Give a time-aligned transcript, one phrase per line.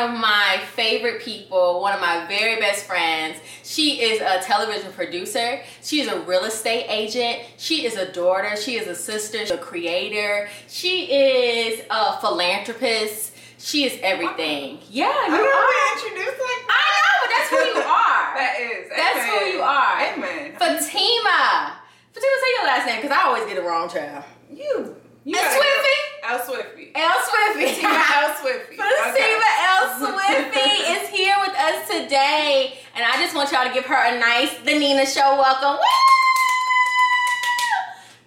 [0.00, 3.38] of my favorite people, one of my very best friends.
[3.62, 5.60] She is a television producer.
[5.82, 7.40] She is a real estate agent.
[7.56, 8.56] She is a daughter.
[8.56, 10.48] She is a sister, a creator.
[10.68, 13.32] She is a philanthropist.
[13.58, 14.78] She is everything.
[14.90, 16.06] Yeah, you I are.
[16.08, 16.76] introduced like that.
[16.80, 18.34] I know, but that's who you are.
[18.40, 18.88] that is.
[18.88, 20.00] That's who you are.
[20.00, 20.52] Amen.
[20.58, 21.76] Fatima.
[22.12, 24.24] Fatima, say your last name because I always get it wrong, child.
[24.50, 24.96] you.
[25.24, 25.98] You And Swiffy.
[26.24, 26.90] Elswify.
[26.94, 27.66] L Swiffy.
[27.76, 28.76] Fatima L Swiffy.
[28.76, 29.82] Fatima L.
[30.00, 34.18] Swiffy is here with us today, and I just want y'all to give her a
[34.18, 35.76] nice The Nina Show welcome.
[35.76, 35.84] Woo!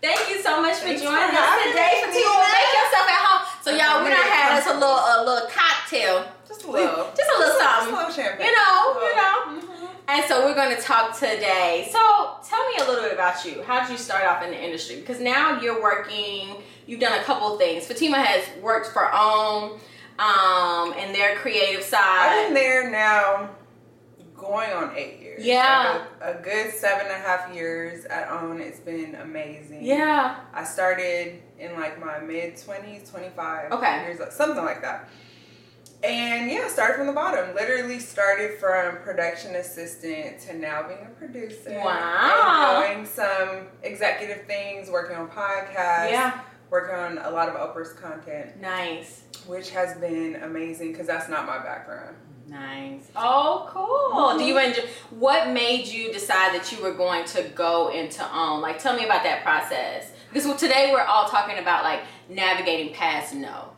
[0.01, 2.13] Thank you so much for Thanks joining for us today, Fatima.
[2.13, 2.43] Tina.
[2.43, 3.41] Make yourself at home.
[3.63, 7.07] So y'all, we done had us a little, a little cocktail, Just a little.
[7.15, 7.93] just a little Just something.
[7.93, 8.47] a little champagne.
[8.47, 9.35] You know, Just you know.
[9.47, 9.72] Mm-hmm.
[10.07, 11.87] And so we're going to talk today.
[11.91, 11.99] So
[12.47, 13.63] tell me a little bit about you.
[13.63, 14.97] How did you start off in the industry?
[14.97, 16.55] Because now you're working.
[16.85, 17.85] You've done a couple things.
[17.87, 19.79] Fatima has worked for OWN
[20.19, 21.99] um, and their creative side.
[22.01, 23.49] I've been there now
[24.35, 25.45] going on eight years.
[25.45, 26.05] Yeah.
[26.19, 28.59] Like a, a good seven and a half years at OWN.
[28.59, 29.83] It's been amazing.
[29.85, 30.35] Yeah.
[30.53, 34.01] I started in like my mid 20s, 25 Okay.
[34.03, 35.07] years, something like that.
[36.03, 37.55] And yeah, started from the bottom.
[37.55, 41.79] Literally started from production assistant to now being a producer.
[41.83, 42.83] Wow.
[42.85, 46.41] And doing some executive things, working on podcasts, Yeah.
[46.69, 49.21] working on a lot of Oprah's content, Nice.
[49.47, 52.17] which has been amazing because that's not my background.
[52.47, 53.09] Nice.
[53.15, 54.37] Oh, cool.
[54.37, 54.71] Do you mm-hmm.
[54.71, 54.81] enjoy?
[55.11, 58.61] What made you decide that you were going to go into OWN?
[58.61, 60.11] Like, tell me about that process.
[60.31, 63.72] Because today we're all talking about like navigating past no.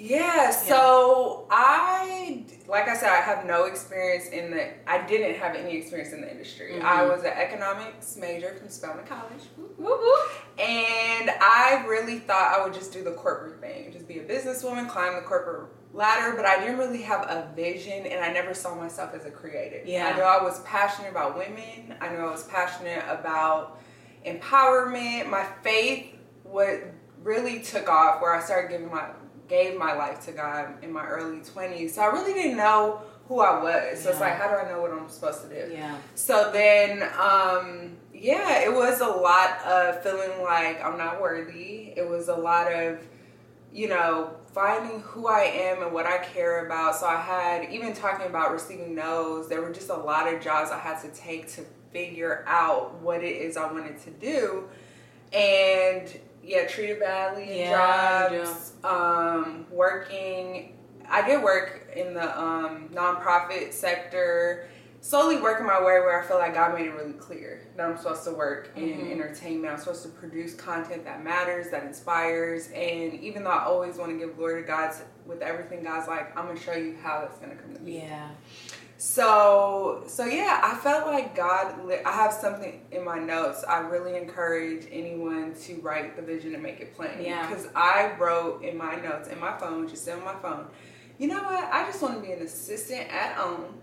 [0.00, 5.56] Yeah, so I, like I said, I have no experience in the, I didn't have
[5.56, 6.74] any experience in the industry.
[6.74, 6.82] Mhm.
[6.82, 9.42] I was an economics major from Spelman College.
[10.56, 14.88] And I really thought I would just do the corporate thing, just be a businesswoman,
[14.88, 18.76] climb the corporate ladder, but I didn't really have a vision and I never saw
[18.76, 19.84] myself as a creative.
[19.84, 20.06] Yeah.
[20.08, 23.80] I knew I was passionate about women, I knew I was passionate about
[24.24, 25.28] empowerment.
[25.28, 26.82] My faith what
[27.22, 29.08] really took off where I started giving my
[29.48, 31.90] gave my life to God in my early 20s.
[31.90, 34.02] So I really didn't know who I was.
[34.02, 35.72] So it's like how do I know what I'm supposed to do?
[35.72, 35.96] Yeah.
[36.14, 41.92] So then, um, yeah, it was a lot of feeling like I'm not worthy.
[41.96, 43.06] It was a lot of,
[43.72, 46.96] you know, finding who I am and what I care about.
[46.96, 50.70] So I had, even talking about receiving no's, there were just a lot of jobs
[50.70, 54.68] I had to take to figure out what it is I wanted to do.
[55.32, 60.74] And yeah, treated badly Yeah, jobs, um, working.
[61.10, 64.68] I did work in the um, nonprofit sector
[65.00, 67.96] slowly working my way where I feel like God made it really clear that I'm
[67.96, 69.12] supposed to work in Mhm.
[69.12, 69.72] entertainment.
[69.72, 72.68] I'm supposed to produce content that matters, that inspires.
[72.72, 74.92] And even though I always want to give glory to God
[75.24, 77.92] with everything, God's like, I'm gonna show you how that's gonna come to be.
[77.92, 78.28] Yeah.
[79.00, 81.84] So, so yeah, I felt like God.
[81.86, 83.62] Li- I have something in my notes.
[83.68, 87.10] I really encourage anyone to write the vision and make it plain.
[87.20, 87.46] Yeah.
[87.48, 90.66] Because I wrote in my notes in my phone, just on my phone.
[91.18, 91.64] You know what?
[91.72, 93.74] I just want to be an assistant at OWN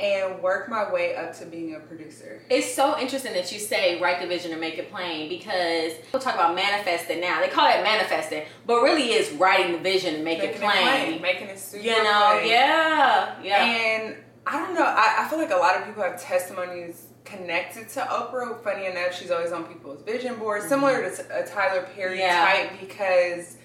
[0.00, 2.42] and work my way up to being a producer.
[2.50, 6.18] It's so interesting that you say write the vision and make it plain because people
[6.18, 7.40] talk about manifesting now.
[7.40, 11.22] They call it manifesting, but really is writing the vision and make Making it plain.
[11.22, 12.50] making it super You know, plain.
[12.50, 13.64] yeah, yeah.
[13.64, 14.16] And
[14.46, 14.84] I don't know.
[14.84, 18.62] I, I feel like a lot of people have testimonies connected to Oprah.
[18.62, 22.20] Funny enough, she's always on people's vision boards, similar to a Tyler Perry Mm-hmm.
[22.20, 22.68] Yeah.
[22.70, 23.56] type, because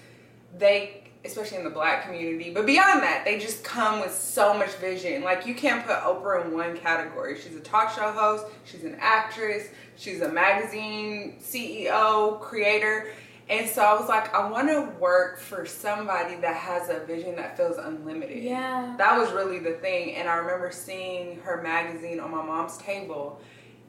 [0.56, 4.70] they, especially in the black community, but beyond that, they just come with so much
[4.76, 5.22] vision.
[5.22, 7.38] Like you can't put Oprah in one category.
[7.38, 8.46] She's a talk show host.
[8.64, 9.68] She's an actress.
[9.96, 13.08] She's a magazine CEO, creator.
[13.50, 17.34] And so I was like, I want to work for somebody that has a vision
[17.36, 18.94] that feels unlimited yeah.
[18.96, 23.40] that was really the thing and i remember seeing her magazine on my mom's table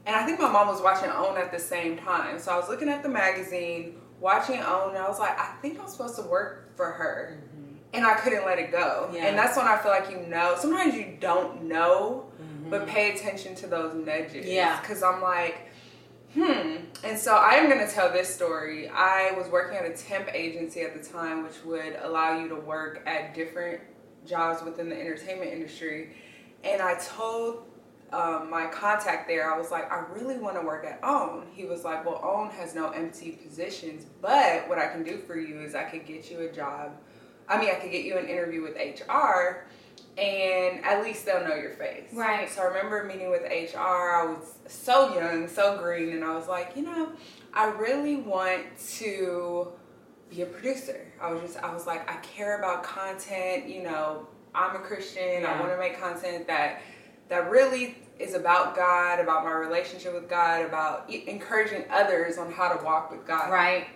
[0.08, 2.68] and i think my mom was watching own at the same time so i was
[2.70, 6.24] looking at the magazine watching own and i was like i think i'm supposed to
[6.24, 7.44] work for her
[7.94, 9.16] and i couldn't let it go Mm-hmm.
[9.16, 9.28] Yeah.
[9.28, 12.70] and that's when i feel like you know sometimes you don't know Mhm.
[12.72, 14.80] but pay attention to those nudges Yeah.
[14.82, 15.68] because i'm like
[16.34, 16.78] hmm.
[17.04, 18.90] And so i am going to tell this story.
[18.90, 22.56] I was working at a temp agency at the time which would allow you to
[22.56, 23.82] work at different
[24.26, 26.16] jobs within the entertainment industry.
[26.64, 27.66] And i told
[28.14, 31.48] um, my contact there i was like i really want to work at own.
[31.54, 35.38] He was like well own has no empty positions but what i can do for
[35.38, 36.92] you is i could get you a job
[37.48, 39.66] i mean i could get you an interview with hr
[40.22, 42.04] and at least they'll know your face.
[42.14, 42.48] Right.
[42.50, 43.80] So I remember meeting with HR.
[43.80, 47.12] I was so young, so green, and I was like, you know,
[47.54, 48.64] I really want
[48.98, 49.70] to
[50.30, 51.12] be a producer.
[51.20, 53.68] I was just, I was like, I care about content.
[53.68, 55.42] You know, I'm a Christian.
[55.42, 55.54] Yeah.
[55.54, 56.82] I want to make content that
[57.30, 62.72] that really is about God, about my relationship with God, about encouraging others on how
[62.72, 63.50] to walk with God.
[63.50, 63.88] Right.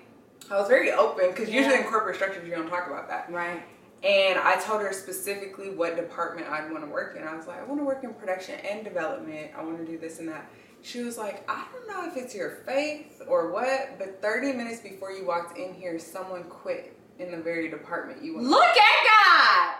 [0.49, 3.31] I was very open because usually in corporate structures you don't talk about that.
[3.31, 3.61] Right.
[4.05, 7.23] And I told her specifically what department I'd want to work in.
[7.23, 9.51] I was like, I want to work in production and development.
[9.57, 10.47] I want to do this and that.
[10.83, 14.81] She was like, I don't know if it's your faith or what, but 30 minutes
[14.81, 18.45] before you walked in here, someone quit in the very department you want.
[18.45, 19.75] Look at God.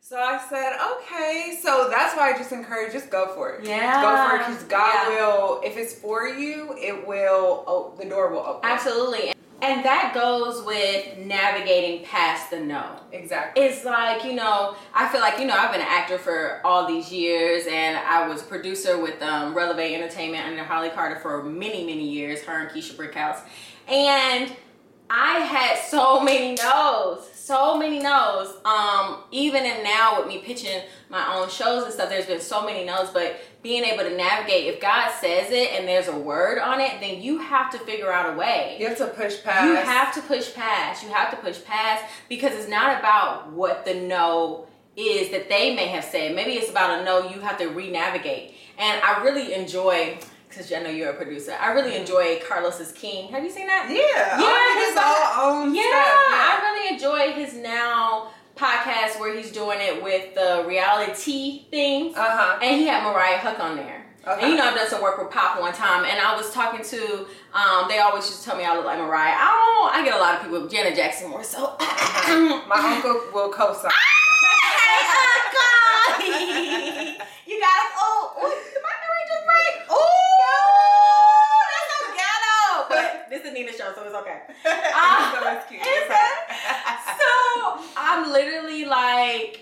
[0.00, 1.58] So I said, okay.
[1.60, 3.66] So that's why I just encourage, just go for it.
[3.66, 4.00] Yeah.
[4.00, 5.26] Go for it because God Yeah.
[5.26, 8.70] will, if it's for you, it will, oh, the door will open.
[8.70, 9.32] Absolutely.
[9.62, 13.00] And that goes with navigating past the no.
[13.10, 13.64] Exactly.
[13.64, 16.86] It's like, you know, I feel like, you know, I've been an actor for all
[16.86, 21.42] these years and I was a producer with um, Relevé Entertainment under Holly Carter for
[21.42, 23.40] many, many years, her and Keisha Brickhouse.
[23.88, 24.54] And
[25.08, 28.56] I had so many no's, so many no's.
[28.64, 32.66] Um, even and now with me pitching my own shows and stuff, there's been so
[32.66, 36.60] many no's, but being able to navigate, if God says it and there's a word
[36.60, 38.76] on it, then you have to figure out a way.
[38.78, 39.66] You have to push past.
[39.66, 41.02] You have to push past.
[41.02, 45.74] You have to push past because it's not about what the no is that they
[45.74, 46.36] may have said.
[46.36, 48.54] Maybe it's about a no you have to re-navigate.
[48.78, 50.16] And I really enjoy
[50.48, 51.56] because I know you're a producer.
[51.60, 52.02] I really mm-hmm.
[52.02, 53.32] enjoy Carlos's King.
[53.32, 53.88] Have you seen that?
[53.90, 54.38] Yeah.
[54.40, 56.24] Yeah, his all own Yeah, stuff.
[56.30, 62.14] I really enjoy his now podcast where he's doing it with the reality thing.
[62.16, 62.58] Uh huh.
[62.62, 64.06] And he had Mariah Huq on there.
[64.26, 64.42] Okay.
[64.42, 66.84] And you know, I've done some work with Pop one time, and I was talking
[66.84, 69.36] to, um, they always just tell me I look like Mariah.
[69.38, 71.76] I don't, I get a lot of people, with Janet Jackson more so.
[72.66, 73.92] My uncle will co-sign.
[76.26, 78.50] you gotta, oh, oh,
[78.82, 79.86] my memory just break?
[79.90, 79.96] Oh,
[81.70, 82.88] that's so ghetto.
[82.88, 84.42] But this is Nina's show, so it's okay.
[84.64, 84.70] So
[85.54, 85.82] it's cute.
[85.82, 86.45] is it?
[87.26, 89.60] So I'm literally like,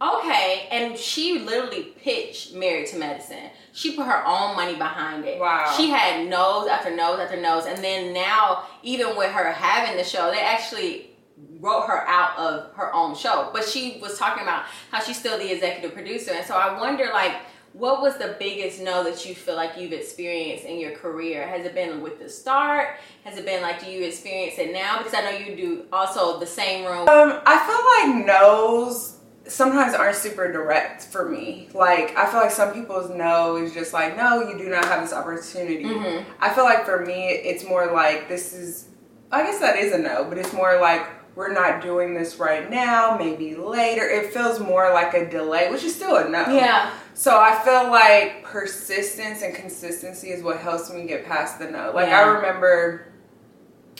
[0.00, 3.50] okay, and she literally pitched Married to Medicine.
[3.72, 5.40] She put her own money behind it.
[5.40, 5.72] Wow.
[5.76, 7.66] She had nose after nose after nose.
[7.66, 11.10] and then now even with her having the show, they actually
[11.58, 13.50] wrote her out of her own show.
[13.52, 17.10] But she was talking about how she's still the executive producer, and so I wonder
[17.12, 17.34] like.
[17.74, 21.44] What was the biggest no that you feel like you've experienced in your career?
[21.44, 22.98] Has it been with the start?
[23.24, 24.98] Has it been like do you experience it now?
[24.98, 27.08] Because I know you do also the same room.
[27.08, 29.16] Um, I feel like no's
[29.48, 31.68] sometimes aren't super direct for me.
[31.74, 35.02] Like I feel like some people's no is just like, no, you do not have
[35.02, 35.82] this opportunity.
[35.84, 36.24] Mhm.
[36.38, 38.86] I feel like for me, it's more like this is.
[39.32, 42.70] I guess that is a no, but it's more like we're not doing this right
[42.70, 43.16] now.
[43.18, 44.08] Maybe later.
[44.08, 46.46] It feels more like a delay, which is still a no.
[46.48, 46.92] Yeah.
[47.14, 51.92] So I feel like persistence and consistency is what helps me get past the no.
[51.94, 52.20] Like Yeah.
[52.20, 53.08] I remember,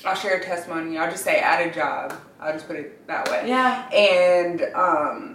[0.04, 0.96] I'll share a testimony.
[0.98, 2.14] I'll just say at a job.
[2.40, 3.44] I'll just put it that way.
[3.48, 3.88] Yeah.
[3.90, 5.33] And um,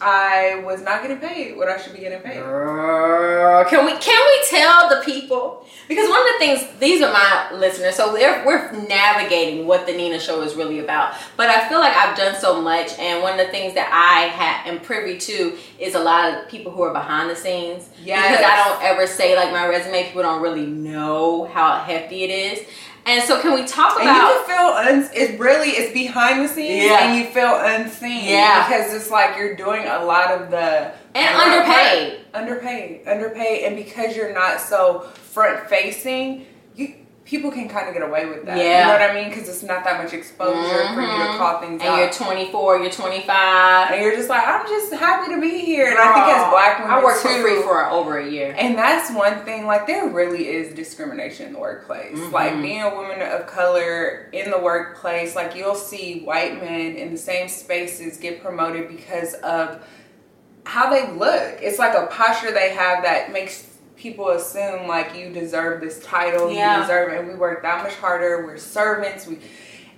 [0.00, 2.40] I was not getting paid what I should be getting paid.
[2.40, 7.12] Girl, can we can we tell the people because one of the things these are
[7.12, 11.14] my listeners, so we're navigating what the Nina Show is really about.
[11.36, 14.28] But I feel like I've done so much, and one of the things that I
[14.28, 17.88] ha- am privy to is a lot of people who are behind the scenes.
[18.02, 18.30] Yes.
[18.30, 22.30] Because I don't ever say like my resume, people don't really know how hefty it
[22.30, 22.66] is.
[23.06, 24.28] And so, can we talk And about?
[24.30, 27.06] you can feel un- it's really it's behind the scenes Yeah.
[27.06, 28.24] and you feel unseen.
[28.24, 28.66] Yeah.
[28.66, 32.20] Because it's like you're doing a lot of the And underpaid.
[32.32, 33.06] Underpaid.
[33.06, 33.64] Underpaid.
[33.64, 35.00] And because you're not so
[35.32, 36.46] front facing, you
[37.24, 38.58] people can kind of get away with that.
[38.58, 38.80] Yeah.
[38.80, 39.30] You know what I mean?
[39.30, 41.38] Because it's not that much exposure for you to Mhm.
[41.38, 41.98] call things and out.
[41.98, 43.92] you're 24, you're 25.
[43.92, 45.86] and you're just like, I'm just happy to be here.
[45.88, 48.54] And I think as black women I worked too, for free for over a year.
[48.58, 52.18] And that's one thing, like, there really is discrimination in the workplace.
[52.18, 52.30] Mhm.
[52.32, 57.10] Like, being a woman of color in the workplace, like, you'll see white men in
[57.12, 59.78] the same spaces get promoted because of
[60.66, 61.58] how they look.
[61.62, 63.62] It's like a posture they have that makes
[63.96, 66.76] people assume, like, you deserve this title, Yeah.
[66.76, 69.38] you deserve it, and we work that much harder, we're servants, we.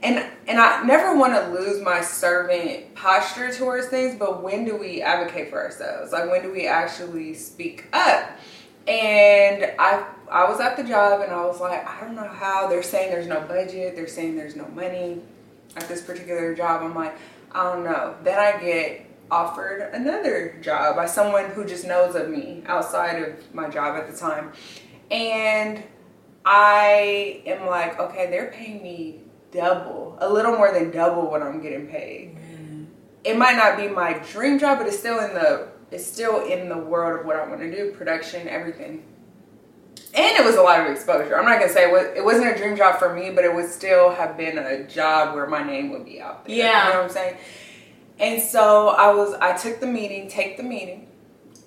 [0.03, 4.77] And and I never want to lose my servant posture towards things, but when do
[4.77, 6.13] we advocate for ourselves?
[6.13, 8.31] Like when do we actually speak up?
[8.87, 12.69] And I I was at the job and I was like, I don't know how
[12.69, 15.23] they're saying there's no budget, they're saying there's no money
[15.77, 16.83] at this particular job.
[16.83, 17.17] I'm like,
[17.53, 18.17] I don't know.
[18.23, 23.55] Then I get offered another job by someone who just knows of me outside of
[23.55, 24.53] my job at the time.
[25.11, 25.83] And
[26.45, 31.61] I am like, okay, they're paying me double, a little more than double what I'm
[31.61, 32.37] getting paid.
[32.37, 32.85] Mm-hmm.
[33.25, 36.69] It might not be my dream job, but it's still in the it's still in
[36.69, 39.05] the world of what I want to do, production, everything.
[40.15, 41.39] and it was a lot of exposure.
[41.39, 41.85] I'm not gonna say
[42.17, 45.35] it wasn't a dream job for me, but it would still have been a job
[45.35, 46.57] where my name would be out there.
[46.57, 46.87] Yeah.
[46.89, 47.37] You know what I'm saying?
[48.19, 51.09] And so I was, I took the meeting, take the meeting,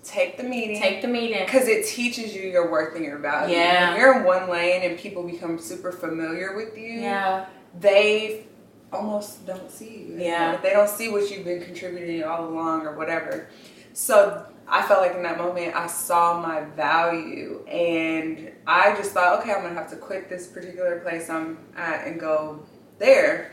[0.03, 0.81] take the meeting.
[0.81, 1.39] Take the meeting.
[1.45, 3.55] because it teaches you your worth and your value.
[3.55, 3.91] Yeah.
[3.91, 7.45] When you're in one lane and people become super familiar with you, Yeah.
[7.79, 8.45] they
[8.91, 10.15] almost don't see you.
[10.17, 10.57] Yeah.
[10.57, 13.47] They don't see what you've been contributing all along or whatever.
[13.93, 19.39] So I felt like in that moment I saw my value and I just thought,
[19.41, 22.65] okay, I'm gonna have to quit this particular place I'm at and go
[22.97, 23.51] there.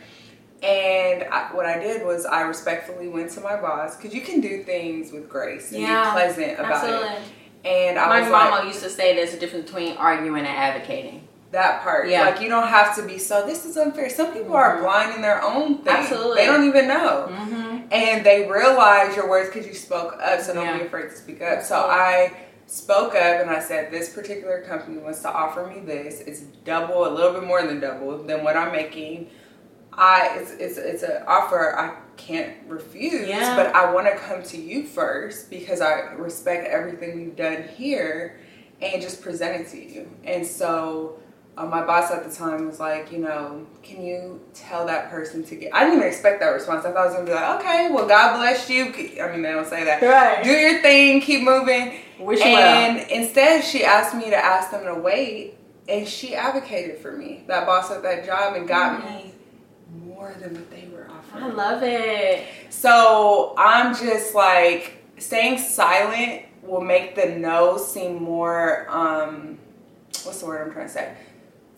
[0.63, 4.41] And I, what I did was I respectfully went to my boss because you can
[4.41, 7.09] do things with grace and Yeah, be pleasant about Absolutely.
[7.09, 7.23] it.
[7.65, 11.23] And I My mama like, used to say there's a difference between arguing and advocating.
[11.53, 12.09] that part.
[12.09, 12.23] Yeah.
[12.23, 13.47] Like you don't have to be so.
[13.47, 14.11] This is unfair.
[14.11, 14.83] Some people are Mhm.
[14.83, 15.95] blind in their own thing.
[15.95, 16.37] Absolutely.
[16.37, 17.29] They don't even know.
[17.31, 17.77] Mm-hmm.
[17.93, 20.79] and they realize your words because you spoke up so don't Yeah.
[20.79, 22.33] be afraid to speak up so i
[22.67, 27.07] spoke up and i said this particular company wants to offer me this it's double
[27.07, 29.31] a little bit more than double than what i'm making
[29.97, 33.57] i it's it's, it's an offer i can't refuse Yeah.
[33.57, 38.39] but i want to come to you first because i respect everything you've done here
[38.81, 41.19] and just present it to you and so
[41.59, 45.43] uh, my boss at the time was like, you know, can you tell that person
[45.45, 45.75] to get?
[45.75, 46.85] I didn't even expect that response.
[46.85, 48.93] I thought I was gonna be like, okay, well, God bless you.
[49.23, 50.03] I mean, they don't say that.
[50.03, 50.45] Right.
[50.45, 51.95] Do your thing, keep moving.
[52.21, 53.07] Wish you and well.
[53.11, 55.55] instead, she asked me to ask them to wait,
[55.89, 57.45] and she advocated for me.
[57.47, 59.33] That boss at that job and got me
[60.27, 61.45] more than what they were offering.
[61.45, 62.47] I love it.
[62.71, 69.59] So I'm just like staying silent will make the no seem more um
[70.25, 71.15] what's the word I'm trying to say?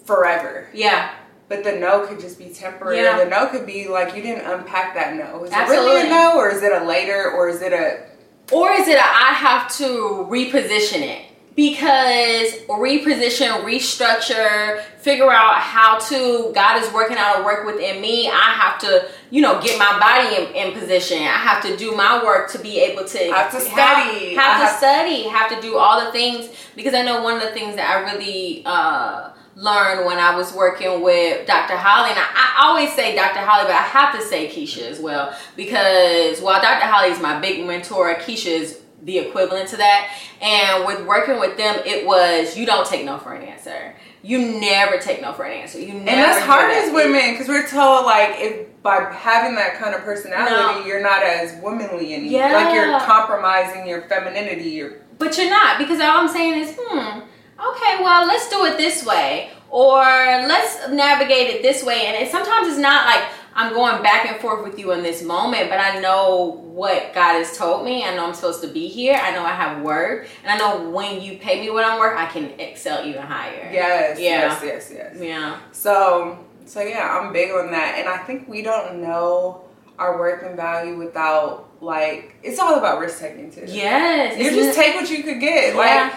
[0.04, 0.68] Forever.
[0.72, 1.14] Yeah.
[1.48, 2.96] But the no could just be temporary.
[2.96, 3.22] Yeah.
[3.22, 5.44] The no could be like you didn't unpack that no.
[5.44, 5.92] Is it Absolutely.
[5.92, 8.04] really a no or is it a later or is it a
[8.54, 11.26] Or is it a, I have to reposition it?
[11.58, 18.28] Because reposition, restructure, figure out how to, God is working out a work within me.
[18.28, 21.18] I have to, you know, get my body in, in position.
[21.18, 24.36] I have to do my work to be able to I have to study.
[24.36, 26.48] Have, have to have- study, have to do all the things.
[26.76, 30.52] Because I know one of the things that I really uh, learned when I was
[30.52, 31.76] working with Dr.
[31.76, 33.40] Holly, and I, I always say Dr.
[33.40, 35.36] Holly, but I have to say Keisha as well.
[35.56, 36.86] Because while Dr.
[36.86, 40.10] Holly is my big mentor, Keisha is the equivalent to that.
[40.40, 43.94] And with working with them, it was you don't take no for an answer.
[44.22, 45.78] You never take no for an answer.
[45.78, 46.88] You never and that's hard that.
[46.88, 50.86] as women because we're told like if by having that kind of personality No.
[50.86, 52.32] you're not as womanly anymore.
[52.40, 52.52] Yeah.
[52.52, 54.70] Like you're compromising your femininity.
[54.70, 58.76] You're But you're not because all I'm saying is, hmm, okay, well, let's do it
[58.76, 62.06] this way, or let's navigate it this way.
[62.06, 63.24] And it, sometimes it's not like
[63.58, 67.32] I'm going back and forth with you in this moment, but I know what God
[67.32, 68.04] has told me.
[68.04, 69.18] I know I'm supposed to be here.
[69.20, 72.16] I know I have work, and I know when you pay me what I'm worth,
[72.16, 73.68] I can excel even higher.
[73.72, 74.28] yes, Yeah.
[74.28, 75.16] yes, yes, yes.
[75.20, 75.58] Yeah.
[75.72, 79.64] So, so yeah, I'm big on that, and I think we don't know
[79.98, 83.64] our worth and value without like it's all about risk taking too.
[83.66, 84.38] Yes.
[84.38, 85.74] you just take what you could get.
[85.74, 85.78] Yeah.
[85.80, 86.14] Like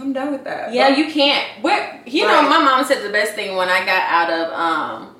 [0.00, 0.72] I'm done with that.
[0.72, 1.62] Yeah, you can't.
[1.62, 5.14] Where you know, my mom said the best thing when I got out of um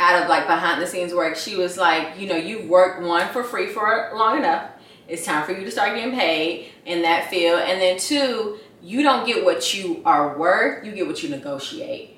[0.00, 1.36] out of like behind the scenes work.
[1.36, 4.70] She was like, you know, you worked one for free for long enough.
[5.08, 9.02] It's time for you to start getting paid in that field, and then two, you
[9.02, 10.84] don't get what you are worth.
[10.84, 12.14] You get what you negotiate.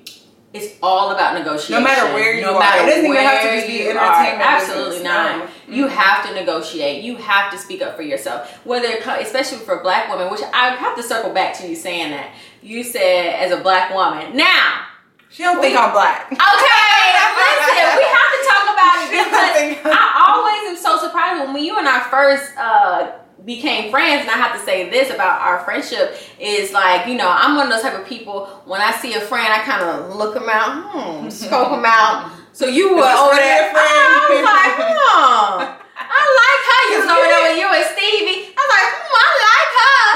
[0.53, 1.75] It's all about negotiation.
[1.75, 2.59] No matter where you no are.
[2.59, 5.03] Matter It doesn't even have to just be you entertainment Absolutely no.
[5.37, 5.49] not.
[5.69, 5.89] You Mhm.
[5.91, 7.03] have to negotiate.
[7.05, 8.59] You have to speak up for yourself.
[8.65, 8.89] Whether,
[9.21, 12.31] especially for black women, which I have to circle back to you saying that.
[12.61, 14.35] You said as a black woman.
[14.35, 14.81] Now,
[15.31, 16.27] She don't think I'm black.
[16.31, 21.63] okay, listen, we have to talk about it because I'm- always am so surprised when
[21.63, 23.11] you and I first uh,
[23.45, 27.29] became friends, and I have to say this about our friendship is like, you know,
[27.29, 28.45] I'm one of those type of people.
[28.65, 32.31] When I see a friend, I kind of look them out, hmm, scope them out.
[32.53, 33.71] So you were over there.
[33.71, 33.79] friend?
[33.79, 35.63] I was like, hmm,
[35.95, 36.81] I like her.
[36.91, 38.51] You was over there with you and Stevie.
[38.51, 40.11] I was like, hmm, I like her.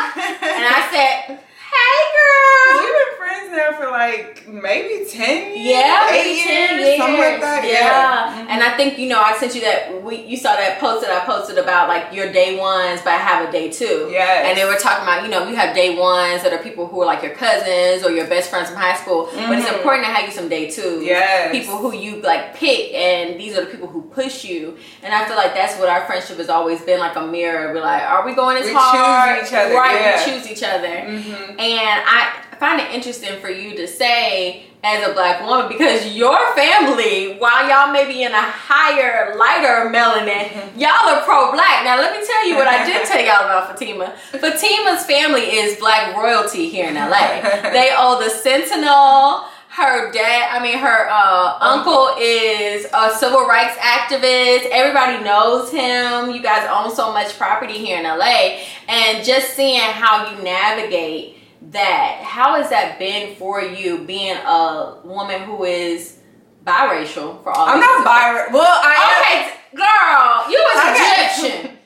[0.52, 1.40] And I said,
[1.76, 2.84] hey, girl.
[2.84, 5.68] We've been friends now for like maybe ten years.
[5.68, 7.64] Yeah, eight maybe 10 years, something like that.
[7.66, 7.72] Yeah.
[7.72, 8.50] Yeah, Mhm.
[8.50, 11.12] And I think, you know, I sent you that we you saw that post that
[11.12, 14.10] I posted about like your day ones, but I have a day two.
[14.12, 14.48] Yeah.
[14.48, 17.02] And they were talking about, you know, you have day ones that are people who
[17.02, 19.30] are like your cousins or your best friends from high school.
[19.34, 19.78] But it's Mhm.
[19.78, 21.04] important to have you some day twos.
[21.04, 21.52] Yeah.
[21.52, 24.78] People who you like pick and these are the people who push you.
[25.04, 27.74] And I feel like that's what our friendship has always been like a mirror.
[27.74, 29.40] We're like, are we going as We hard?
[29.40, 30.26] choose each other, Right, yeah.
[30.26, 30.88] we choose each other.
[30.88, 31.56] Mhm.
[31.66, 36.38] And I find it interesting for you to say as a black woman because your
[36.54, 40.80] family, while y'all may be in a higher, lighter melanin, Mm-hmm.
[40.80, 41.84] y'all are pro-black.
[41.84, 44.16] Now let me tell you what I did tell y'all about Fatima.
[44.32, 47.42] Fatima's family is black royalty here in LA.
[47.74, 49.46] They owe the Sentinel.
[49.70, 54.70] Her dad, I mean, her uh, uncle is a civil rights activist.
[54.72, 56.30] Everybody knows him.
[56.34, 58.60] You guys own so much property here in LA.
[58.88, 61.35] And just seeing how you navigate
[61.76, 66.20] that, how has that been for you being a woman who is
[66.66, 68.54] biracial for all I'm not biracial.
[68.54, 69.12] Well, I am.
[69.22, 69.38] Okay,
[69.78, 70.78] girl, you was.
[70.98, 71.72] Egyptian.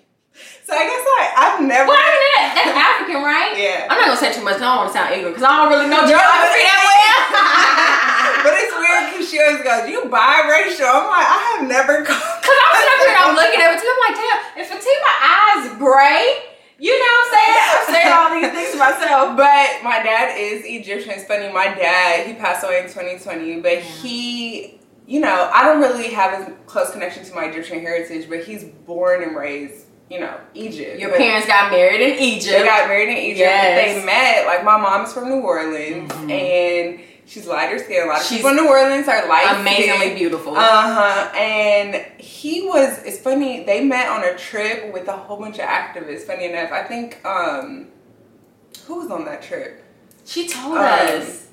[0.70, 1.90] So I guess I, I've never.
[1.90, 3.58] Well, I mean, that, that's African, right?
[3.58, 3.90] Yeah.
[3.90, 4.62] I'm not gonna say too much.
[4.62, 8.46] I don't want to sound ignorant because I don't really know geography but- that well.
[8.46, 12.06] but it's weird because she always goes, "You biracial." I'm like, I have never.
[12.06, 15.10] Cause I'm sitting up here and I'm looking at Fatima, I'm like, damn, if Fatima
[15.26, 16.49] eyes gray,
[16.80, 17.60] you know what I'm saying?
[17.70, 19.38] I'm saying all these things to myself.
[19.38, 21.12] But my dad is Egyptian.
[21.12, 21.52] It's funny.
[21.52, 26.48] My dad, he passed away in 2020, but he, you know, I don't really have
[26.48, 31.00] a close connection to my Egyptian heritage, but he's born and raised, you know, Egypt.
[31.00, 32.52] Your But parents got married in Egypt.
[32.60, 33.40] They got married in Egypt.
[33.40, 33.96] Yes.
[34.00, 34.46] They met.
[34.46, 36.32] Like my mom's from New Orleans, Mhm.
[36.32, 38.06] and she's lighter skinned.
[38.06, 40.56] A lot of She's people in New Orleans are light Amazingly beautiful.
[40.58, 40.60] Uh
[40.94, 41.32] huh.
[41.38, 43.02] And he was.
[43.04, 43.64] It's funny.
[43.64, 46.22] They met on a trip with a whole bunch of activists.
[46.24, 47.24] Funny enough, I think.
[47.26, 47.88] um
[48.88, 49.86] Who was on that trip?
[50.26, 51.48] she told um, us.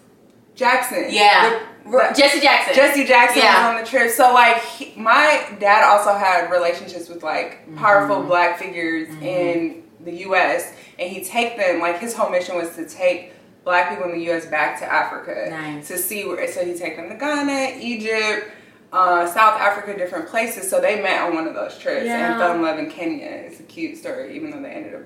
[0.54, 1.06] Jackson.
[1.11, 1.50] Yeah.
[1.85, 2.75] The- R- Jesse Jackson.
[2.75, 3.68] Jesse Jackson Yeah.
[3.71, 4.11] was on the trip.
[4.11, 8.26] So like he, my dad also had relationships with like powerful Mhm.
[8.26, 9.23] black figures Mhm.
[9.23, 13.33] in the US and he take them like his whole mission was to take
[13.67, 15.89] black people in the US back to Africa Nice.
[15.89, 18.49] to see where so he take them to Ghana, Egypt,
[18.93, 20.71] uh, South Africa, different places.
[20.71, 22.31] So they met on one of those trips Yeah.
[22.31, 23.27] and fell in love in Kenya.
[23.27, 25.01] It's a cute story, even though they ended up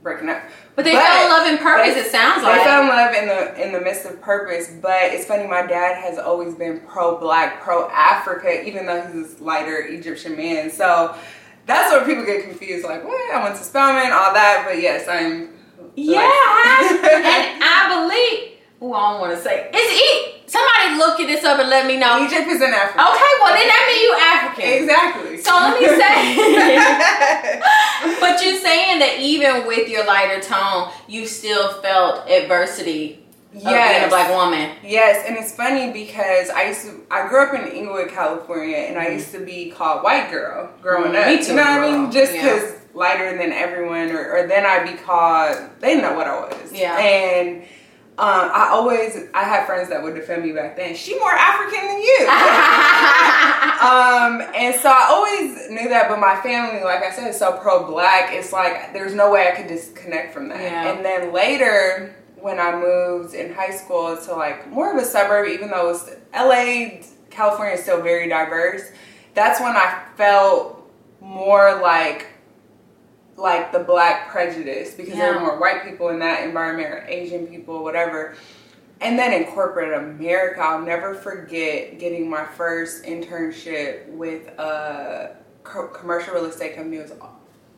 [0.00, 0.42] breaking up.
[0.76, 2.58] but they but fell in love in purpose, they- it sounds They like.
[2.60, 5.46] They fell in love in the in the midst of purpose, but it's funny.
[5.48, 10.36] My dad has always been pro black, pro Africa, even though he's this lighter Egyptian
[10.36, 10.70] man.
[10.70, 11.16] So
[11.66, 12.84] that's where people get confused.
[12.84, 13.34] Like, what?
[13.34, 15.53] I went to Spelman, all that, but yes, I'm.
[15.96, 18.50] Yeah, like- and I believe.
[18.80, 19.68] Oh, I don't want to say.
[19.72, 20.30] It's E.
[20.46, 22.18] Somebody look at this up and let me know.
[22.24, 23.00] Egypt is in Africa.
[23.00, 24.72] Okay, well then that means you African.
[24.84, 25.38] Exactly.
[25.42, 26.36] So let me say.
[28.20, 33.20] but you're saying that even with your lighter tone, you still felt adversity
[33.54, 34.70] of being a black woman.
[34.84, 38.98] Yes, and it's funny because I used to I grew up in Inglewood, California, and
[38.98, 41.26] I used to be called white girl growing Mm, up.
[41.28, 42.10] me too, You know what I mean?
[42.12, 42.42] Just Yeah.
[42.94, 45.56] Lighter than everyone, or, or then I'd be called.
[45.80, 46.72] They know what I was.
[46.72, 46.98] Yeah.
[46.98, 47.64] and.
[48.16, 50.94] Um, I always I had friends that would defend me back then.
[50.94, 52.18] She more African than you.
[53.82, 57.58] um, and so I always knew that, but my family, like I said, is so
[57.58, 58.32] pro black.
[58.32, 60.60] It's like there's no way I could disconnect from that.
[60.60, 60.92] Yeah.
[60.92, 65.48] And then later, when I moved in high school to like more of a suburb,
[65.48, 68.82] even though it's LA, California is still very diverse.
[69.34, 70.88] That's when I felt
[71.20, 72.28] more like
[73.36, 75.40] like the black prejudice because there Yeah.
[75.40, 78.34] were more white people in that environment or Asian people, whatever.
[79.00, 85.88] And then in corporate America, I'll never forget getting my first internship with a co-
[85.88, 86.98] commercial real estate company.
[86.98, 87.12] It was,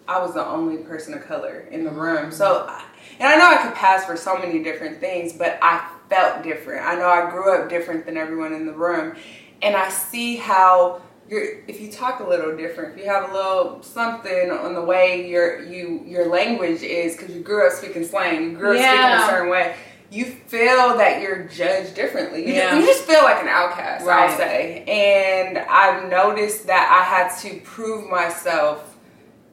[0.07, 2.27] I was the only person of color in the room.
[2.27, 2.31] Mm-hmm.
[2.33, 2.71] So,
[3.19, 6.87] and I know I could pass for so many different things, but I felt different.
[6.87, 9.17] I know I grew up different than everyone in the room.
[9.63, 13.33] And I see how you're, if you talk a little different, if you have a
[13.33, 18.05] little something on the way your you your language is, because you grew up speaking
[18.05, 19.75] slang, you grew up speaking a certain way,
[20.11, 22.47] you feel that you're judged differently.
[22.47, 22.71] You, Yeah.
[22.71, 24.31] just, you just feel like an outcast, Right.
[24.31, 24.85] I'll say.
[24.87, 28.97] And I've noticed that I had to prove myself,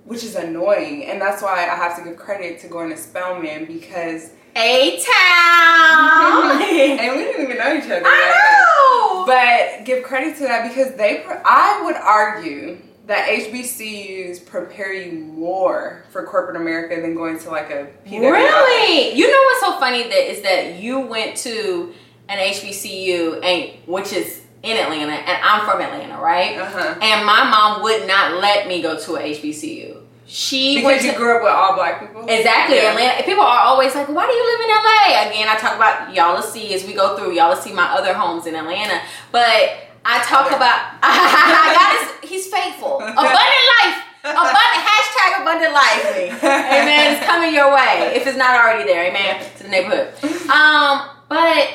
[0.06, 1.06] which is annoying.
[1.06, 6.62] And that's why I have to give credit to going to Spelman because, A town.
[6.62, 6.62] and
[7.18, 7.96] we didn't even know each other.
[7.96, 8.60] like I that.
[8.60, 9.26] know.
[9.26, 16.06] But give credit to that because they, I would argue that HBCUs prepare you more
[16.12, 18.32] for corporate America than going to like a PWI.
[18.32, 19.14] Really?
[19.14, 21.94] You know what's so funny that is that you went to
[22.30, 26.58] an HBCU and which is in Atlanta and I'm from Atlanta, right?
[26.58, 26.96] Uh-huh.
[27.02, 29.93] And my mom would not let me go to a HBCU.
[30.26, 32.26] She Because you to grew up with all black people?
[32.28, 32.92] Exactly, Yeah.
[32.92, 33.24] Atlanta.
[33.24, 36.36] People are always like, "Why do you live in LA?" Again, I talk about y'all
[36.36, 37.34] will see as we go through.
[37.34, 40.56] Y'all will see my other homes in Atlanta, but I talk Okay.
[40.56, 46.16] about God is He's faithful, abundant life, abundant hashtag abundant life.
[46.44, 47.16] Amen.
[47.18, 49.04] It's coming your way if it's not already there.
[49.10, 49.44] Amen.
[49.58, 50.08] To the neighborhood.
[50.50, 51.68] Um, but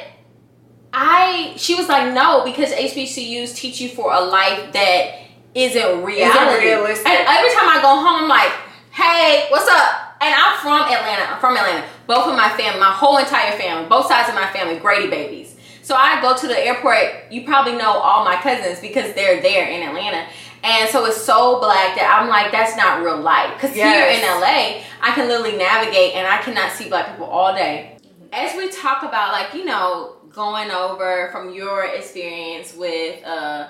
[0.93, 5.15] I, she was like, no, because HBCUs teach you for a life that
[5.55, 6.67] isn't reality.
[6.67, 7.07] realistic.
[7.07, 8.53] And every time I go home, I'm like,
[8.93, 10.09] hey, what's up?
[10.21, 11.33] and I'm from Atlanta.
[11.33, 11.87] I'm from Atlanta.
[12.07, 15.55] Both of my family, my whole entire family, both sides of my family, Grady babies.
[15.83, 17.31] So I go to the airport.
[17.31, 20.29] You probably know all my cousins because they're there in Atlanta.
[20.63, 23.55] And so it's so black that I'm like, that's not real life.
[23.55, 23.95] Because Yes.
[23.95, 27.97] here in LA, I can literally navigate and I cannot see black people all day.
[28.33, 33.69] As we talk about, like, you know, going over from your experience with, uh,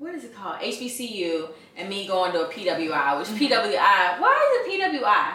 [0.00, 0.58] what is it called?
[0.60, 3.36] HBCU and me going to a PWI, which mm-hmm.
[3.36, 5.34] PWI, why is it PWI?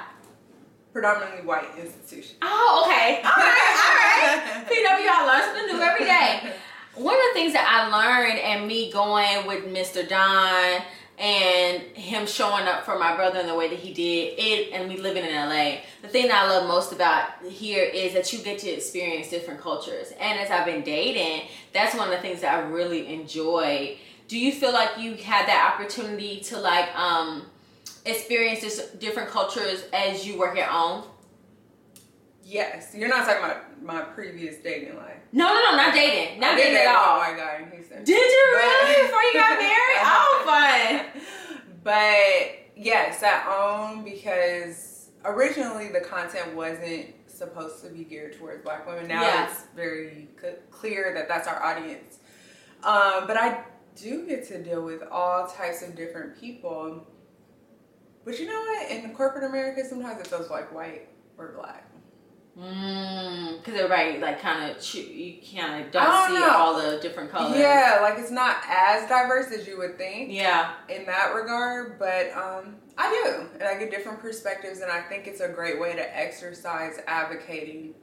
[0.91, 2.37] Predominantly white institution.
[2.41, 3.21] Oh, okay.
[3.23, 4.65] All right, all right.
[4.67, 6.53] PWI learn something new every day.
[6.95, 10.07] One of the things that I learned and me going with Mr.
[10.07, 10.81] Don
[11.19, 14.89] and him showing up for my brother in the way that he did it and
[14.89, 15.81] we living in LA.
[16.01, 19.61] The thing that I love most about here is that you get to experience different
[19.61, 20.11] cultures.
[20.19, 23.97] And as I've been dating, that's one of the things that I really enjoy.
[24.27, 27.45] Do you feel like you had that opportunity to like um
[28.05, 31.03] experience this different cultures as you work your own?
[32.43, 35.15] Yes, you're not talking about my previous dating life.
[35.31, 36.39] No, no, no, not dating.
[36.39, 37.17] Not dating at all.
[37.19, 38.03] one white guy in Houston.
[38.03, 40.01] Did you But- really before you got married?
[40.03, 41.21] Oh, fun.
[41.83, 43.43] But yes, I
[43.91, 49.07] own because originally the content wasn't supposed to be geared towards black women.
[49.07, 49.47] Now Yeah.
[49.49, 52.17] it's very c- clear that that's our audience.
[52.83, 53.63] Um, but I
[53.95, 57.07] do get to deal with all types of different people.
[58.23, 58.91] But you know what?
[58.91, 61.89] In corporate America, sometimes it feels like white or black.
[62.57, 66.51] Mm, because everybody like kind of you kind of don't don't see know.
[66.55, 67.57] all the different colors.
[67.57, 70.31] Yeah, like it's not as diverse as you would think.
[70.31, 70.71] Yeah.
[70.87, 75.27] in that regard, but um, I do, and I get different perspectives, and I think
[75.27, 77.93] it's a great way to exercise advocating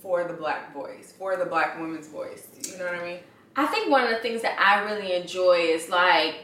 [0.00, 2.48] for the black voice, for the black woman's voice.
[2.66, 3.18] You know what I mean?
[3.58, 6.36] I think one of the things that I really enjoy is like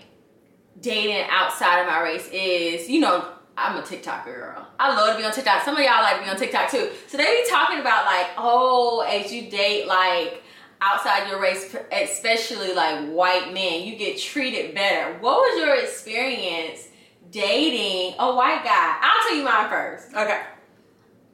[0.81, 4.67] dating outside of my race is, you know, I'm a TikTok girl.
[4.81, 5.63] I love to be on TikTok.
[5.63, 6.91] Some of y'all like to be on TikTok too.
[7.07, 10.43] So they be talking about like, oh, as you date like
[10.81, 15.17] outside your race, especially like white men, you get treated better.
[15.21, 16.89] What was your experience
[17.31, 18.99] dating a white guy?
[19.01, 20.09] I'll tell you mine first.
[20.17, 20.43] Okay.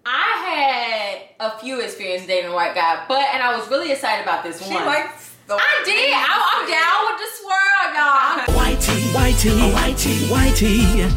[0.04, 4.22] I had a few experiences dating a white guy, but and I was really excited
[4.22, 4.84] about this She one.
[4.84, 5.56] likes the.
[5.56, 6.14] I did.
[6.14, 8.46] I, I'm down with the swirl, y'all.
[8.58, 11.10] Whitey, whitey, whitey, whitey.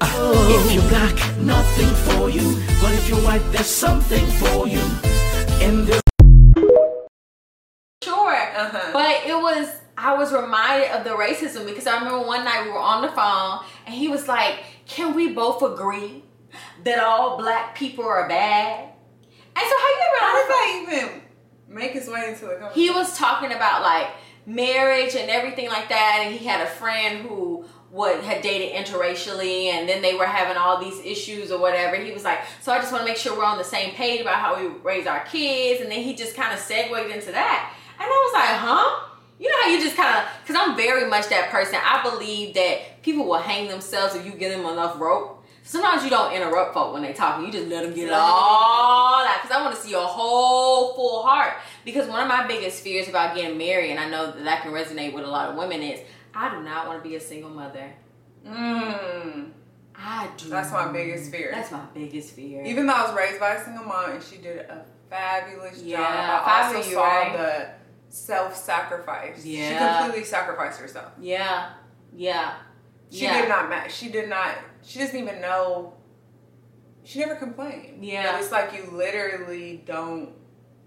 [0.00, 0.66] Oh.
[0.66, 2.56] If you're black, nothing for you.
[2.80, 4.82] But if you're white, there's something for you.
[5.60, 6.00] In this
[8.02, 8.34] Sure.
[8.34, 8.90] Uh-huh.
[8.92, 12.70] But it was, I was reminded of the racism because I remember one night we
[12.70, 16.24] were on the phone and he was like, Can we both agree
[16.84, 18.88] that all black people are bad?
[19.54, 21.21] And so, how you ever How did the that even
[21.72, 22.82] make its way into the conversation?
[22.82, 24.08] he was talking about like
[24.46, 29.66] marriage and everything like that and he had a friend who what had dated interracially
[29.66, 31.96] and then they were having all these issues or whatever.
[31.96, 34.20] He was like so i just want to make sure we're on the same page
[34.20, 37.74] about how we raise our kids and then he just kind of segued into that.
[37.98, 39.08] And i was like huh?
[39.38, 41.78] You know how you just kind of because i'm very much that person.
[41.82, 46.10] I believe that people will hang themselves if you give them enough rope Sometimes you
[46.10, 47.46] don't interrupt folk when they talking.
[47.46, 49.38] You just let them get it all out.
[49.42, 51.54] Because I want to see your whole full heart.
[51.84, 54.72] Because one of my biggest fears about getting married, and I know that that can
[54.72, 56.00] resonate with a lot of women, is
[56.34, 57.92] I do not want to be a single mother.
[58.46, 59.50] Mm.
[59.94, 60.48] I do.
[60.48, 61.50] That's my biggest fear.
[61.54, 62.64] That's my biggest fear.
[62.64, 65.98] Even though I was raised by a single mom and she did a fabulous Yeah,
[65.98, 67.32] job, I also you, saw right?
[67.36, 67.68] the
[68.08, 69.44] self-sacrifice.
[69.44, 69.68] Yeah.
[69.68, 71.12] She completely sacrificed herself.
[71.20, 71.70] yeah,
[72.14, 72.54] yeah,
[73.10, 73.40] She yeah.
[73.42, 73.94] did not match.
[73.94, 74.56] She did not.
[74.82, 75.94] She doesn't even know.
[77.04, 78.04] She never complained.
[78.04, 78.38] Yeah.
[78.38, 80.30] It's like you literally don't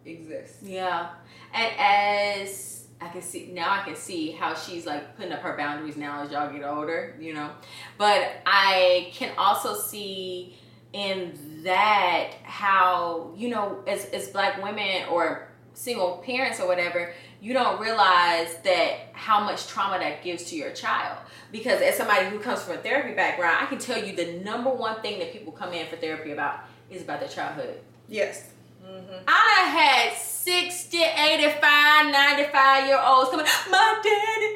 [0.05, 0.63] exist.
[0.63, 1.09] Yeah.
[1.53, 5.57] And as I can see now I can see how she's like putting up her
[5.57, 7.51] boundaries now as y'all get older, you know.
[7.97, 10.57] But I can also see
[10.93, 15.44] in that how, you know, as as black women or
[15.75, 20.71] single parents or whatever, you don't realize that how much trauma that gives to your
[20.71, 21.17] child.
[21.51, 24.69] Because as somebody who comes from a therapy background, I can tell you the number
[24.71, 27.79] one thing that people come in for therapy about is about their childhood.
[28.07, 28.49] Yes.
[28.85, 29.23] Mm-hmm.
[29.27, 34.51] I had 60, 85, 95 year olds coming, my daddy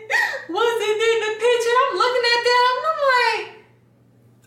[0.49, 1.75] wasn't in the picture.
[1.81, 3.45] I'm looking at them and I'm like,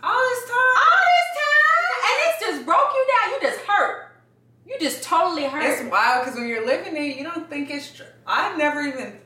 [0.03, 0.75] All this time.
[0.83, 1.87] all this time?
[2.03, 3.27] And it's just broke you down.
[3.35, 4.15] You just hurt.
[4.67, 5.63] You just totally hurt.
[5.63, 8.07] It's wild because when you're living it, you don't think it's true.
[8.27, 9.19] I never even.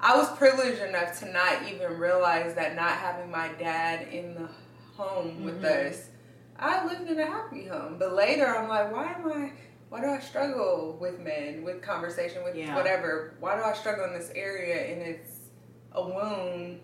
[0.00, 4.48] I was privileged enough to not even realize that not having my dad in the
[4.96, 5.88] home with Mhm.
[5.90, 6.08] us,
[6.58, 7.96] I lived in a happy home.
[7.98, 9.52] But later, I'm like, why am I?
[9.88, 12.74] Why do I struggle with men, with conversation, with Yeah.
[12.76, 13.34] whatever?
[13.40, 14.92] Why do I struggle in this area?
[14.92, 15.30] And it's
[15.92, 16.80] a wound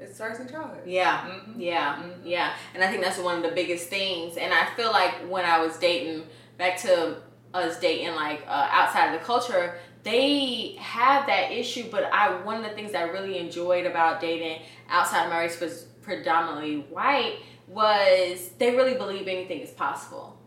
[0.00, 0.82] It starts in childhood.
[0.86, 1.54] Yeah, Mhm.
[1.56, 2.20] yeah, Mhm.
[2.24, 2.54] yeah.
[2.74, 4.36] And I think that's one of the biggest things.
[4.36, 6.26] And I feel like when I was dating,
[6.58, 7.16] back to
[7.52, 11.84] us dating like uh, outside of the culture, they have that issue.
[11.90, 15.60] But I one of the things I really enjoyed about dating outside of my race
[15.60, 20.38] was predominantly white was they really believe anything is possible.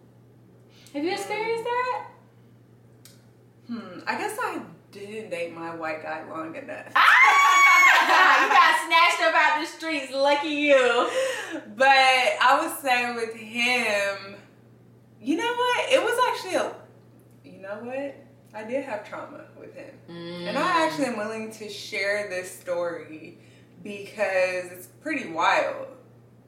[0.94, 2.08] Have you experienced that?
[3.68, 4.00] Hmm.
[4.08, 6.94] I guess I didn't date my white guy long enough.
[8.08, 10.14] you got snatched up out the streets.
[10.14, 11.10] Lucky you.
[11.76, 14.37] But I was saying with him,
[15.22, 15.92] you know what?
[15.92, 16.74] It was actually a,
[17.44, 18.16] you know what?
[18.54, 19.94] I did have trauma with him.
[20.10, 23.38] And I actually am willing to share this story
[23.84, 25.88] because it's pretty wild.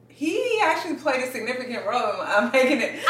[0.08, 2.16] He actually played a significant role.
[2.20, 3.00] I'm making it.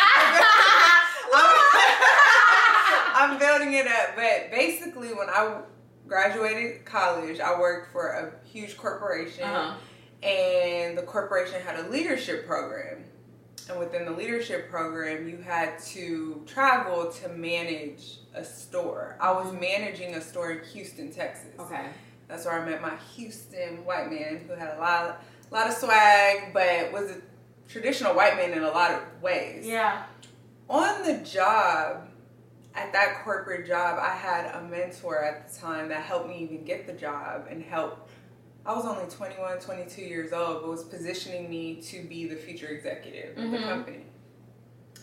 [3.14, 4.16] I'm building it up.
[4.16, 5.61] But basically, when I
[6.07, 9.77] graduated college, I worked for a huge corporation, Uh-huh.
[10.27, 13.05] and the corporation had a leadership program.
[13.70, 19.16] And within the leadership program, you had to travel to manage a store.
[19.20, 21.52] I was managing a store in Houston, Texas.
[21.59, 21.87] Okay.
[22.26, 25.16] That's where I met my Houston white man who had a lot, of,
[25.52, 27.20] lot of swag, but was a
[27.68, 29.64] traditional white man in a lot of ways.
[29.66, 30.02] Yeah.
[30.68, 32.09] On the job,
[32.74, 36.64] at that corporate job, I had a mentor at the time that helped me even
[36.64, 38.10] get the job and helped.
[38.70, 42.68] I was only 21, 22 years old, but was positioning me to be the future
[42.68, 43.68] executive of the Mhm.
[43.68, 44.04] company.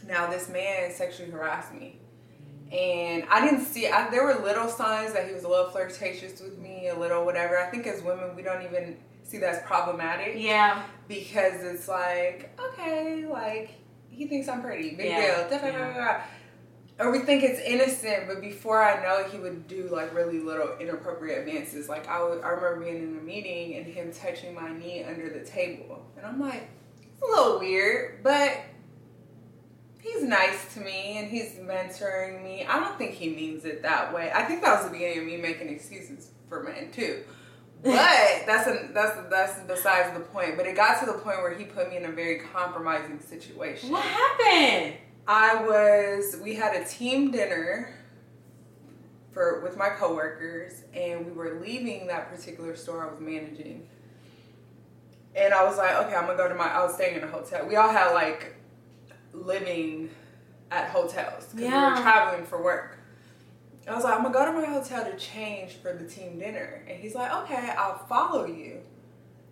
[0.07, 1.99] Now, this man sexually harassed me.
[2.71, 6.39] And I didn't see, I, there were little signs that he was a little flirtatious
[6.41, 7.57] with me, a little whatever.
[7.57, 10.83] I think as women, we don't even see that as problematic Yeah.
[11.09, 13.71] because it's like, okay, like
[14.09, 16.21] he thinks I'm pretty, big Yeah, deal, da.
[16.99, 18.27] Or we think it's innocent.
[18.27, 21.89] But before I know it, he would do like really little inappropriate advances.
[21.89, 25.29] Like I, would, I remember being in a meeting and him touching my knee under
[25.29, 26.69] the table, and I'm like,
[27.01, 28.61] it's a little weird, but
[29.99, 32.65] he's nice to me and he's mentoring me.
[32.65, 34.31] I don't think he means it that way.
[34.33, 37.23] I think that was the beginning of me making excuses for men too.
[37.83, 37.93] But
[38.45, 40.57] that's a, that's that's besides the point.
[40.57, 43.91] But it got to the point where he put me in a very compromising situation.
[43.91, 44.95] What happened?
[45.27, 47.93] I was we had a team dinner
[49.31, 53.87] for with my coworkers and we were leaving that particular store I was managing.
[55.35, 57.27] And I was like, okay, I'm gonna go to my I was staying in a
[57.27, 57.67] hotel.
[57.67, 58.55] We all had like
[59.33, 60.09] living
[60.71, 62.97] at hotels because we were traveling for work.
[63.87, 66.83] I was like, I'm gonna go to my hotel to change for the team dinner.
[66.87, 68.81] And he's like, okay, I'll follow you.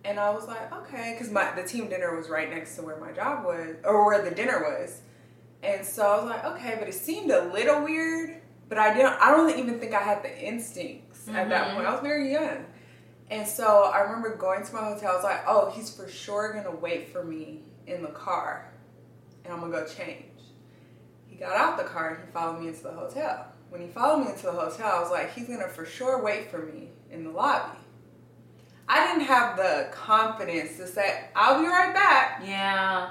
[0.04, 2.98] And I was like, okay, because my the team dinner was right next to where
[2.98, 5.00] my job was, or where the dinner was.
[5.66, 8.40] And so I was like, okay, but it seemed a little weird.
[8.68, 9.14] But I didn't.
[9.20, 11.74] I don't even think I had the instincts at that Mhm.
[11.74, 11.86] point.
[11.86, 12.64] I was very young.
[13.30, 15.10] And so I remember going to my hotel.
[15.12, 18.70] I was like, oh, he's for sure gonna wait for me in the car,
[19.44, 20.24] and I'm gonna go change.
[21.26, 23.46] He got out the car and he followed me into the hotel.
[23.68, 26.50] When he followed me into the hotel, I was like, he's gonna for sure wait
[26.50, 27.78] for me in the lobby.
[28.88, 32.42] I didn't have the confidence to say, I'll be right back.
[32.44, 33.10] Yeah.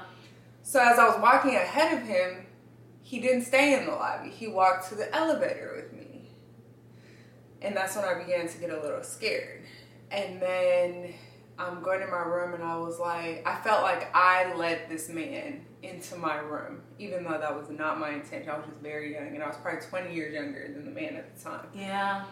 [0.62, 2.45] So as I was walking ahead of him,
[3.06, 4.30] he didn't stay in the lobby.
[4.30, 6.28] He walked to the elevator with me.
[7.62, 9.62] And that's when I began to get a little scared.
[10.10, 11.14] And then
[11.56, 15.08] I'm going to my room and I was like, I felt like I let this
[15.08, 18.50] man into my room, even though that was not my intention.
[18.50, 21.14] I was just very young and I was probably 20 years younger than the man
[21.14, 21.66] at the time.
[21.72, 22.24] Yeah.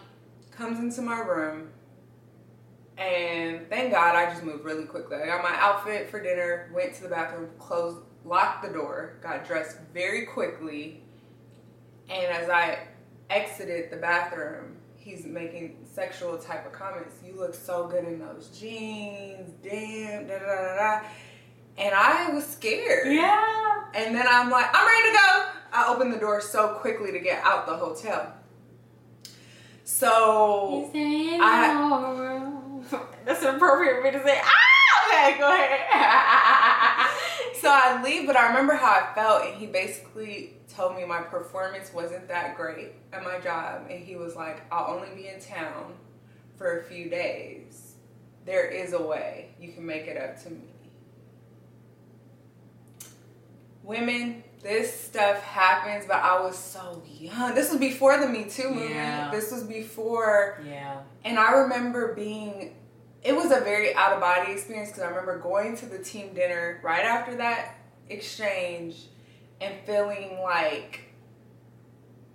[0.51, 1.69] Comes into my room
[2.97, 5.19] and thank God I just moved really quickly.
[5.23, 9.45] I got my outfit for dinner, went to the bathroom, closed, locked the door, got
[9.47, 11.01] dressed very quickly.
[12.09, 12.79] And as I
[13.29, 17.15] exited the bathroom, he's making sexual type of comments.
[17.25, 21.07] You look so good in those jeans, damn, da da da da.
[21.77, 23.11] And I was scared.
[23.13, 23.83] Yeah.
[23.93, 25.45] And then I'm like, I'm ready to go.
[25.73, 28.33] I opened the door so quickly to get out the hotel.
[29.83, 32.51] So I-
[33.25, 34.39] That's inappropriate for me to say.
[34.43, 34.51] Ah!
[35.07, 35.79] Okay, go ahead.
[37.65, 41.21] So I leave, but I remember how I felt, and he basically told me my
[41.21, 45.39] performance wasn't that great at my job, and he was like, "I'll only be in
[45.39, 45.95] town
[46.59, 47.95] for a few days.
[48.45, 50.75] There is a way you can make it up to me."
[53.81, 57.55] Women, this stuff happens, but I was so young.
[57.55, 58.91] This was before the Me Too movement.
[58.91, 59.31] Yeah.
[59.31, 60.99] This was before yeah.
[61.23, 62.75] and I remember being,
[63.25, 66.33] it was a very out of body experience because I remember going to the team
[66.33, 67.75] dinner right after that
[68.09, 69.07] exchange
[69.59, 71.01] and feeling like,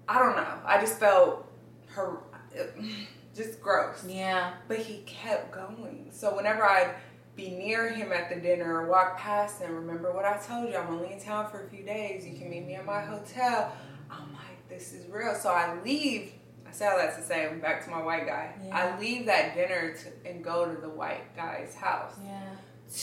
[0.09, 1.51] I don't know, I just felt
[1.89, 2.19] her,
[3.35, 4.05] just gross.
[4.07, 4.55] Yeah.
[4.67, 6.09] But he kept going.
[6.11, 6.95] So whenever I'd
[7.37, 9.75] be near him at the dinner or walk past him.
[9.75, 10.77] Remember what I told you?
[10.77, 12.27] I'm only in town for a few days.
[12.27, 13.73] You can meet me at my hotel.
[14.11, 15.35] I'm like, this is real.
[15.35, 16.33] So I leave.
[16.71, 18.55] I say all that to say, I'm back to my white guy.
[18.65, 18.77] Yeah.
[18.77, 22.41] I leave that dinner to, and go to the white guy's house Yeah.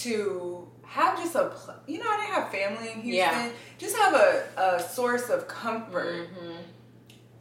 [0.03, 1.51] to have just a,
[1.85, 3.11] you know, I didn't have family in Houston.
[3.13, 3.49] Yeah.
[3.77, 6.29] Just have a, a source of comfort.
[6.29, 6.61] Mm-hmm.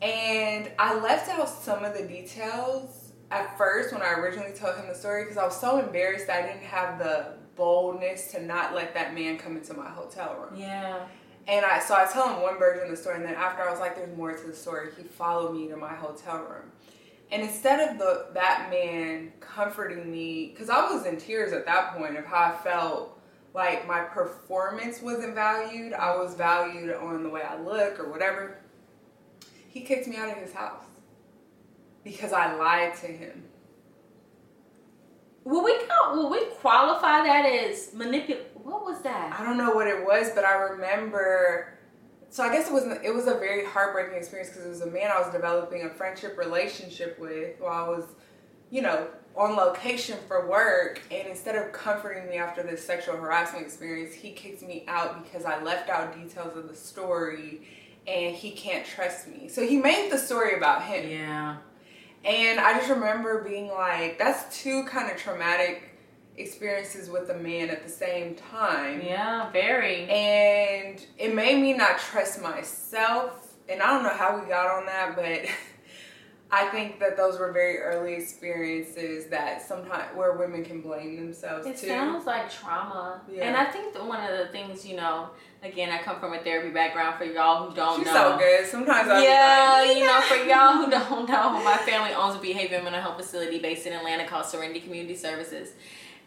[0.03, 4.89] And I left out some of the details at first when I originally told him
[4.89, 8.75] the story because I was so embarrassed that I didn't have the boldness to not
[8.75, 10.61] let that man come into my hotel room.
[10.61, 11.07] Yeah.
[11.49, 13.71] And I so I tell him one version of the story, and then after I
[13.71, 16.73] was like, "There's more to the story." He followed me to my hotel room,
[17.31, 21.97] and instead of the that man comforting me, because I was in tears at that
[21.97, 23.21] point of how I felt
[23.55, 28.59] like my performance wasn't valued, I was valued on the way I look or whatever.
[29.69, 30.85] He kicked me out of his house
[32.05, 33.45] because I lied to him.
[35.45, 35.79] Will we
[36.13, 38.37] will we qualify that as manipul?
[38.67, 39.39] What was that?
[39.39, 41.79] I don't know what it was, but I remember.
[42.31, 44.91] So I guess it was it was a very heartbreaking experience because it was a
[44.91, 48.05] man I was developing a friendship relationship with while I was,
[48.71, 51.01] you know, on location for work.
[51.13, 55.45] And instead of comforting me after this sexual harassment experience, he kicked me out because
[55.45, 57.61] I left out details of the story,
[58.09, 59.49] and he can't trust me.
[59.49, 61.09] So he made the story about him.
[61.09, 61.59] Yeah.
[62.25, 65.96] And I just remember being like, that's two kind of traumatic
[66.39, 69.01] experiences with a man at the same time.
[69.03, 69.51] Yeah.
[69.51, 70.09] Very.
[70.09, 73.55] And it made me not trust myself.
[73.69, 75.51] And I don't know how we got on that, but
[76.51, 81.67] I think that those were very early experiences that sometimes where women can blame themselves
[81.67, 81.89] It too.
[81.89, 83.21] sounds like trauma.
[83.29, 83.45] Yeah.
[83.49, 85.31] And I think that one of the things, you know,
[85.65, 88.13] again, I come from a therapy background for y'all who don't She's know.
[88.13, 88.65] so good.
[88.67, 92.39] Sometimes I Yeah, be you know, for y'all who don't know, my family owns a
[92.39, 95.73] behavior and mental health facility based in Atlanta called Serenity Community Services.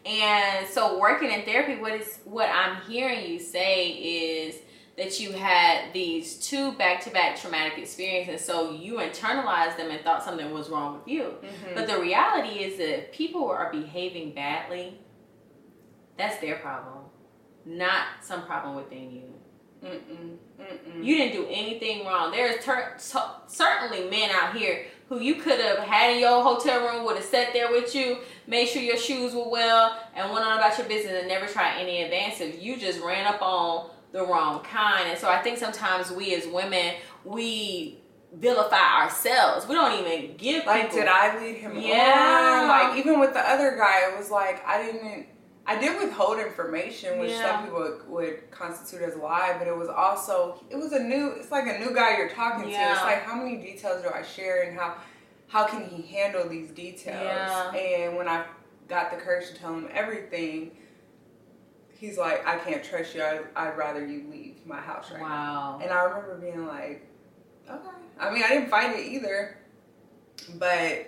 [0.04, 4.56] And so working in therapy, what is what I'm hearing you say is
[4.96, 10.50] that you had these two back-to-back traumatic experiences, so you internalized them and thought something
[10.52, 11.34] was wrong with you.
[11.42, 11.74] Mhm.
[11.74, 14.98] But the reality is that if people are behaving badly,
[16.16, 17.04] that's their problem,
[17.64, 19.34] not some problem within you.
[19.82, 21.02] Mm-mm, mm-mm.
[21.04, 22.30] You didn't do anything wrong.
[22.32, 26.80] There's ter- so- certainly men out here who you could have had in your hotel
[26.86, 28.18] room, would have sat there with you,
[28.50, 31.78] made sure your shoes were well, and went on about your business and never tried
[31.78, 32.58] any advances.
[32.60, 35.08] You just ran up on the wrong kind.
[35.08, 38.00] And so I think sometimes we as women, we
[38.34, 39.66] vilify ourselves.
[39.68, 40.98] We don't even give like people.
[40.98, 42.60] did I lead him Yeah.
[42.62, 42.68] on?
[42.68, 45.26] Like even with the other guy, it was like I didn't.
[45.66, 47.44] I did withhold information, which Yeah.
[47.52, 50.98] some people would, would constitute as a lie, but it was also it was a
[50.98, 51.28] new.
[51.38, 52.70] It's like a new guy you're talking to.
[52.70, 54.94] It's like how many details do I share, and how
[55.50, 57.20] how can he handle these details?
[57.22, 57.72] Yeah.
[57.74, 58.44] And when I
[58.88, 60.70] got the courage to tell him everything,
[61.98, 63.22] he's like, I can't trust you.
[63.22, 65.26] I, I'd rather you leave my house right now.
[65.28, 65.80] Wow.
[65.82, 67.04] And I remember being like,
[67.68, 67.88] okay.
[68.18, 69.58] I mean, I didn't fight it either,
[70.54, 71.06] but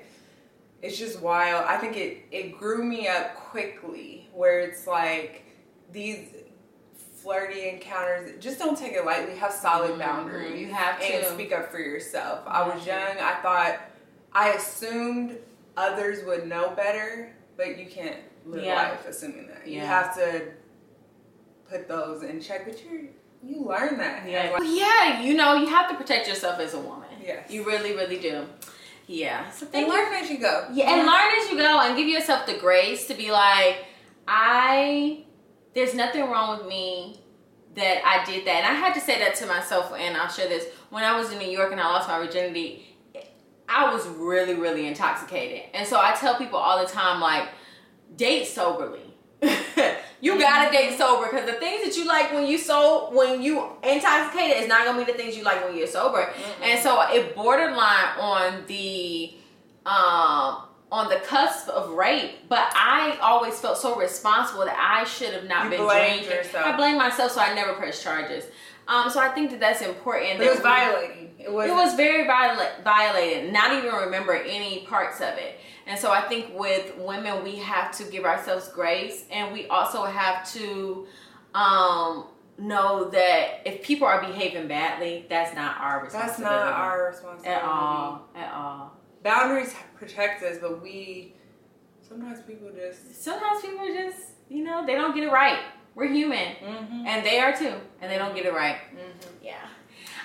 [0.82, 1.64] it's just wild.
[1.68, 5.44] I think it it grew me up quickly, where it's like
[5.92, 6.26] these
[7.20, 8.42] flirty encounters.
[8.42, 9.36] Just don't take it lightly.
[9.36, 9.98] Have solid Mhm.
[9.98, 10.60] boundaries.
[10.60, 11.30] You have and to.
[11.32, 12.40] speak up for yourself.
[12.46, 13.18] I was young.
[13.20, 13.78] I thought
[14.34, 15.38] I assumed
[15.76, 18.16] others would know better, but you can't
[18.46, 18.74] live Yeah.
[18.90, 19.66] life assuming that.
[19.66, 19.86] You Yeah.
[19.86, 20.52] have to
[21.68, 22.64] put those in check.
[22.64, 23.08] But you
[23.44, 24.24] you learn that.
[24.28, 24.52] Yeah.
[24.52, 27.08] Well, yeah, you know, you have to protect yourself as a woman.
[27.20, 27.50] Yes.
[27.50, 28.46] You really, really do.
[29.08, 29.50] Yeah.
[29.50, 29.92] So and you.
[29.92, 30.68] learn as you go.
[30.72, 33.78] Yeah, and learn as you go and give yourself the grace to be like,
[34.28, 35.24] I,
[35.74, 37.20] there's nothing wrong with me
[37.74, 38.62] that I did that.
[38.64, 40.66] And I had to say that to myself, and I'll share this.
[40.90, 42.91] When I was in New York and I lost my virginity,
[43.74, 45.62] I was really, really intoxicated.
[45.74, 47.48] And so I tell people all the time, like,
[48.16, 49.00] date soberly.
[50.20, 53.66] you gotta date sober because the things that you like when you so when you
[53.82, 56.32] intoxicated is not gonna be the things you like when you're sober.
[56.62, 59.34] And so it borderline on the
[59.84, 65.32] um on the cusp of rape, but I always felt so responsible that I should
[65.32, 66.30] have not You been drinking.
[66.30, 66.66] yourself.
[66.66, 68.44] I blame myself, so I never press charges.
[68.86, 70.40] Um, so I think that that's important.
[70.40, 71.21] It was violating.
[71.44, 71.68] It was.
[71.68, 73.52] it was very viola- violated.
[73.52, 75.58] Not even remember any parts of it.
[75.86, 80.04] And so I think with women, we have to give ourselves grace, and we also
[80.04, 81.06] have to
[81.54, 82.26] um,
[82.58, 86.54] know that if people are behaving badly, that's not our responsibility.
[86.54, 88.28] That's not our responsibility at all.
[88.36, 88.92] At all.
[89.24, 91.34] Boundaries protect us, but we
[92.06, 93.22] sometimes people just.
[93.22, 94.18] Sometimes people just,
[94.48, 95.58] you know, they don't get it right.
[95.94, 97.06] We're human, Mm-hmm.
[97.06, 98.76] and they are too, and they don't get it right.
[98.94, 99.44] Mm-hmm.
[99.44, 99.56] Yeah.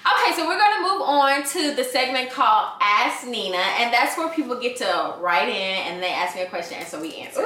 [0.07, 4.29] Okay, so we're gonna move on to the segment called Ask Nina, and that's where
[4.29, 7.41] people get to write in and they ask me a question, and so we answer.
[7.41, 7.45] Ooh.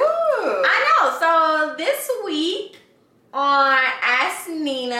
[0.64, 1.18] I know.
[1.18, 2.76] So this week
[3.32, 4.94] on Ask Nina,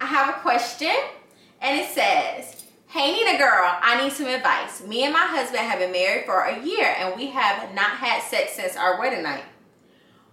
[0.00, 0.94] I have a question,
[1.60, 4.82] and it says, "Hey Nina girl, I need some advice.
[4.82, 8.22] Me and my husband have been married for a year, and we have not had
[8.22, 9.44] sex since our wedding night."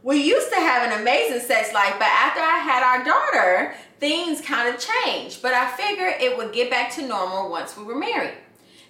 [0.03, 4.41] We used to have an amazing sex life, but after I had our daughter, things
[4.41, 5.41] kind of changed.
[5.41, 8.33] But I figured it would get back to normal once we were married.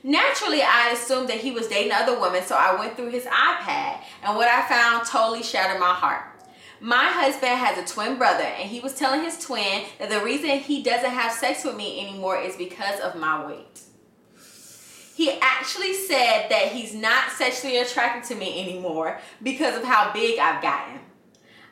[0.02, 4.00] Naturally, I assumed that he was dating other women, so I went through his iPad,
[4.24, 6.24] and what I found totally shattered my heart.
[6.82, 10.50] My husband has a twin brother, and he was telling his twin that the reason
[10.50, 13.82] he doesn't have sex with me anymore is because of my weight.
[15.16, 20.40] He actually said that he's not sexually attracted to me anymore because of how big
[20.40, 21.00] I've gotten.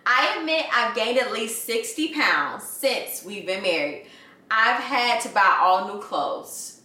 [0.06, 4.08] I admit I've gained at least 60 pounds since we've been married.
[4.50, 6.82] I've had to buy all new clothes.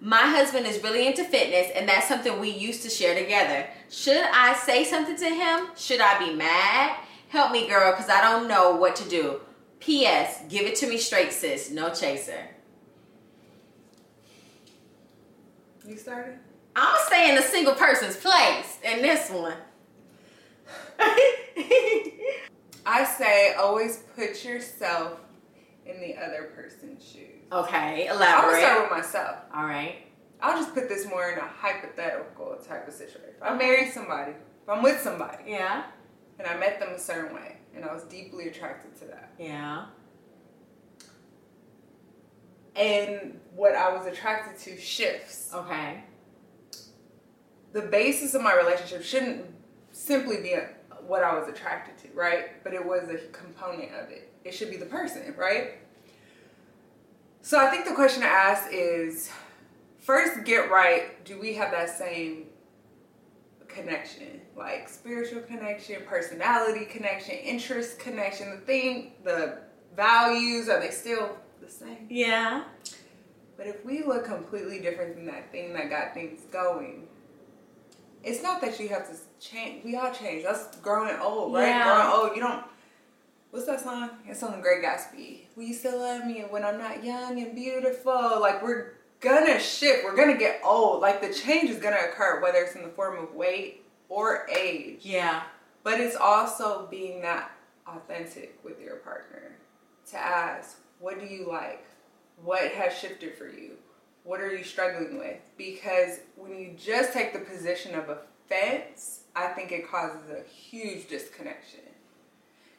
[0.00, 3.68] My husband is really into fitness, and that's something we used to share together.
[3.88, 5.68] Should I say something to him?
[5.76, 6.96] Should I be mad?
[7.28, 9.40] Help me, girl, because I don't know what to do.
[9.80, 10.42] P.S.
[10.48, 11.70] Give it to me straight, sis.
[11.70, 12.48] No chaser.
[15.88, 16.38] You started?
[16.76, 19.56] I'm gonna stay in the single person's place in this one.
[22.84, 25.18] I say always put yourself
[25.86, 27.42] in the other person's shoes.
[27.50, 29.36] okay, I'm gonna start with myself.
[29.54, 30.04] All right.
[30.42, 33.30] I'll just put this more in a hypothetical type of situation.
[33.38, 35.84] If I married somebody, if I'm with somebody, Yeah.
[36.38, 39.86] and I met them a certain way, and I was deeply attracted to that, Yeah.
[42.78, 46.04] And what I was attracted to shifts, Okay.
[47.72, 49.46] the basis of my relationship shouldn't
[49.92, 50.54] simply be
[51.06, 52.62] what I was attracted to, right?
[52.62, 54.32] But it was a component of it.
[54.44, 55.78] It should be the person, right?
[57.42, 59.30] So I think the question to ask is
[59.98, 62.44] first get right, do we have that same
[63.68, 64.40] connection?
[64.56, 69.58] Like spiritual connection, personality connection, interest connection, the thing, the
[69.96, 71.36] values, are they still
[71.68, 72.06] the same?
[72.08, 72.64] Yeah.
[73.56, 77.08] But if we look completely different than that thing that got things going,
[78.22, 79.84] it's not that you have to change.
[79.84, 80.44] We all change.
[80.44, 81.68] That's growing old, right?
[81.68, 81.84] Yeah.
[81.84, 82.36] Growing old.
[82.36, 82.64] You don't.
[83.50, 84.10] What's that song?
[84.26, 85.40] It's on the Great Gatsby.
[85.56, 88.40] Will you still love me when I'm not young and beautiful?
[88.40, 90.04] Like we're gonna shift.
[90.04, 91.00] We're gonna get old.
[91.00, 95.00] Like the change is gonna occur, whether it's in the form of weight or age.
[95.02, 95.42] Yeah.
[95.82, 97.50] But it's also being that
[97.86, 99.56] authentic with your partner
[100.10, 101.84] to ask, what do you like?
[102.42, 103.72] What has shifted for you?
[104.24, 105.38] What are you struggling with?
[105.56, 111.08] Because when you just take the position of offense, I think it causes a huge
[111.08, 111.80] disconnection.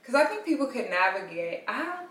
[0.02, 1.64] Because I think people can navigate.
[1.68, 2.10] I don't.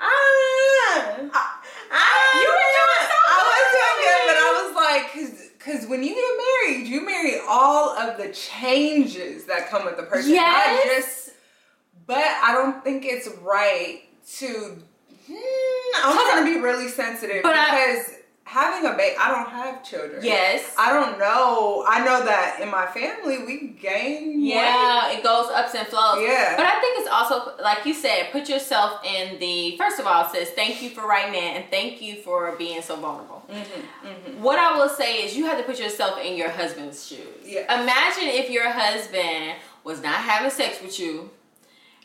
[0.00, 5.52] I, I, You were doing so I was doing good, but I was like, because
[5.58, 10.02] because when you get married, you marry all of the changes that come with the
[10.02, 10.32] person.
[10.32, 11.04] Yes.
[11.04, 11.36] just,
[12.06, 14.02] but I don't think it's right
[14.38, 14.82] to.
[16.04, 18.14] I'm trying to be really sensitive But I- because
[18.44, 20.20] having a baby, I don't have children.
[20.22, 20.74] Yes.
[20.78, 21.84] I don't know.
[21.88, 24.52] I know that in my family we gain weight.
[24.54, 26.20] Yeah, it goes ups and flows.
[26.20, 26.54] Yeah.
[26.56, 30.28] But I think it's also, like you said, put yourself in the, first of all,
[30.28, 33.42] says thank you for writing in and thank you for being so vulnerable.
[33.50, 37.18] Mm-hmm, What I will say is you have to put yourself in your husband's shoes.
[37.44, 37.82] Yeah.
[37.82, 41.30] Imagine if your husband was not having sex with you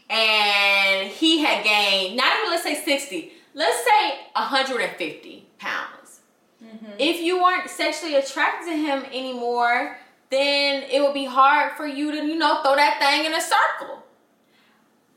[0.10, 6.22] and he had gained, not even let's say 60, let's say 150 pounds.
[6.64, 6.91] Mm-hmm.
[6.99, 9.97] If you weren't sexually attracted to him anymore,
[10.30, 13.41] then it would be hard for you to, you know, throw that thing in a
[13.41, 14.03] circle.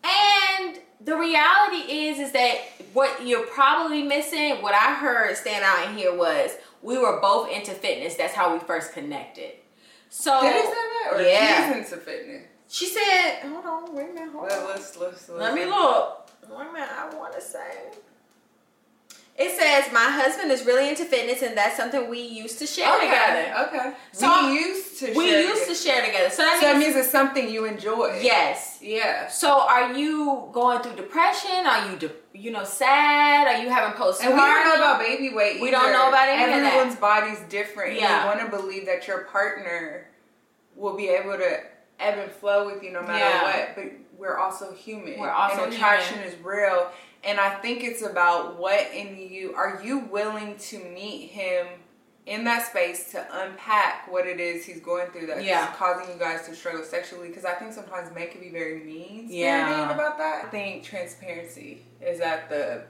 [0.03, 2.57] And the reality is, is that
[2.95, 7.51] what you're probably missing, what I heard stand out in here was we were both
[7.51, 8.15] into fitness.
[8.15, 9.53] That's how we first connected.
[10.09, 11.11] So Did he say that?
[11.13, 12.47] Or yeah, he's into fitness?
[12.69, 14.69] she said, "Hold on, wait a minute, hold Let, on.
[14.69, 16.31] let's, let's, let's, Let me look.
[16.49, 17.91] Wait a minute, I want to say."
[19.43, 22.95] It says my husband is really into fitness, and that's something we used to share
[22.97, 23.67] Okay, together.
[23.69, 23.93] okay.
[24.13, 25.75] So, we used to We share used to together.
[25.85, 26.31] share together.
[26.31, 28.21] So that So that means, means it's something you enjoy.
[28.23, 28.79] yes.
[28.83, 29.29] Yeah.
[29.29, 31.65] So are you going through depression?
[31.65, 33.47] Are you, de- you know, sad?
[33.49, 34.25] Are you having postpartum?
[34.27, 35.61] And we don't know about baby weight.
[35.63, 36.53] We don't know about any.
[36.53, 37.99] Everyone's body's different.
[37.99, 38.21] Yeah.
[38.21, 40.07] You want to believe that your partner
[40.77, 41.61] will be able to
[41.99, 43.43] ebb and flow with you no matter Yeah.
[43.43, 43.75] what.
[43.75, 43.85] But
[44.19, 45.19] we're also human.
[45.19, 45.73] We're also human.
[45.73, 46.91] and attraction is real.
[47.23, 51.67] And I think it's about what in you are you willing to meet him
[52.27, 55.67] in that space to unpack what it is he's going through that's Yeah.
[55.77, 59.29] causing you guys to struggle sexually because I think sometimes men can be very mean
[59.29, 59.91] spirited Yeah.
[59.95, 60.45] about that.
[60.45, 62.83] I think transparency is at the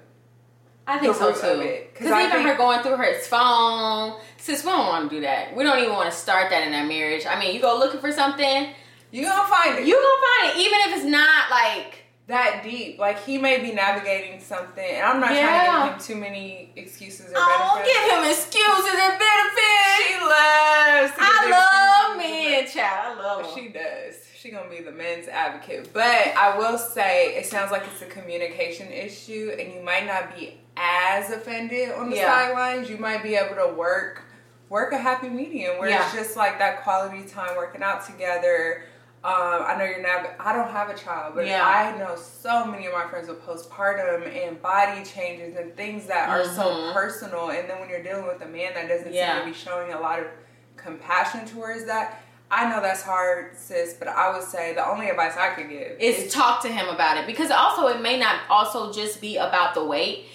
[0.86, 1.84] I think the so root too.
[1.92, 5.54] Because even think- her going through her phone, sis, we don't want to do that.
[5.54, 7.26] We don't even want to start that in our marriage.
[7.26, 8.74] I mean, you go looking for something,
[9.12, 9.86] you gonna find it.
[9.86, 11.99] you gonna find it, even if it's not like.
[12.30, 12.98] That deep.
[12.98, 15.46] Like he may be navigating something, and I'm not Yeah.
[15.66, 17.94] trying to give him too many excuses or Oh, benefits.
[17.94, 20.06] give him excuses and benefits.
[20.08, 21.12] She loves.
[21.18, 23.18] I love men, child.
[23.18, 23.54] I love them.
[23.54, 24.16] She does.
[24.34, 25.92] She gonna be the men's advocate.
[25.92, 30.34] But I will say, it sounds like it's a communication issue, and you might not
[30.34, 32.26] be as offended on the Yeah.
[32.38, 32.88] sidelines.
[32.88, 34.22] You might be able to work
[34.70, 38.84] work a happy medium where it's just like that quality time working out together.
[39.22, 39.32] Um,
[39.66, 40.30] I know you're not.
[40.40, 41.62] I don't have a child, but Yeah.
[41.62, 46.30] I know so many of my friends with postpartum and body changes and things that
[46.30, 46.94] are so Mhm.
[46.94, 47.50] personal.
[47.50, 49.34] And then when you're dealing with a man that doesn't Yeah.
[49.34, 50.26] seem to be showing a lot of
[50.78, 53.92] compassion towards that, I know that's hard, sis.
[53.92, 57.18] But I would say the only advice I could give is talk to him about
[57.18, 60.28] it because also it may not also just be about the weight.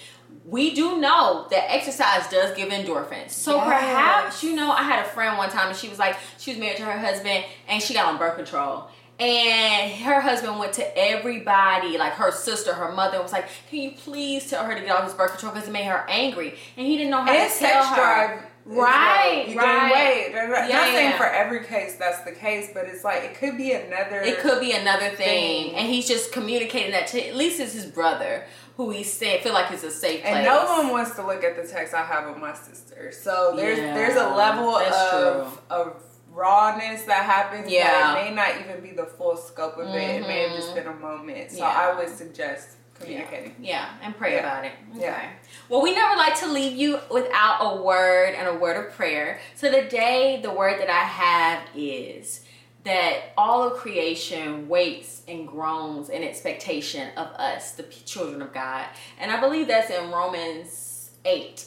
[0.48, 3.30] We do know that exercise does give endorphins.
[3.30, 3.64] So Yes.
[3.66, 6.60] perhaps, you know, I had a friend one time and she was like, she was
[6.60, 8.88] married to her husband and she got on birth control.
[9.18, 13.90] And her husband went to everybody, like her sister, her mother, was like, Can you
[13.92, 16.54] please tell her to get off this birth control because it made her angry?
[16.76, 17.94] And he didn't know how and to tell sex her.
[17.96, 18.42] drive.
[18.68, 19.92] Right, you right.
[19.92, 20.48] gain weight.
[20.50, 21.16] Not Yeah, not saying yeah.
[21.16, 24.20] for every case that's the case, but it's like it could be another.
[24.20, 25.74] It could be another thing, Thing.
[25.76, 28.44] and he's just communicating that to at least it's his brother
[28.76, 30.34] who he's saying feel like it's a safe place.
[30.34, 33.12] And no one wants to look at the text I have with my sister.
[33.12, 36.02] So there's Yeah, there's a level of of
[36.32, 37.84] rawness that happens Yeah.
[37.90, 40.22] that it may not even be the full scope of it.
[40.22, 40.74] It may have just Mhm.
[40.74, 41.52] been a moment.
[41.52, 41.68] So Yeah.
[41.68, 43.54] I would suggest communicating.
[43.60, 44.40] Yeah, and pray Yeah.
[44.40, 44.72] about it.
[44.96, 45.00] Okay.
[45.02, 45.30] Yeah.
[45.68, 49.40] Well, we never like to leave you without a word and a word of prayer.
[49.54, 52.42] So today, the word that I have is
[52.84, 58.86] that all of creation waits and groans in expectation of us, the children of God.
[59.18, 61.66] And I believe that's in Romans 8.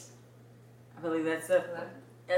[0.96, 1.68] I believe that's that's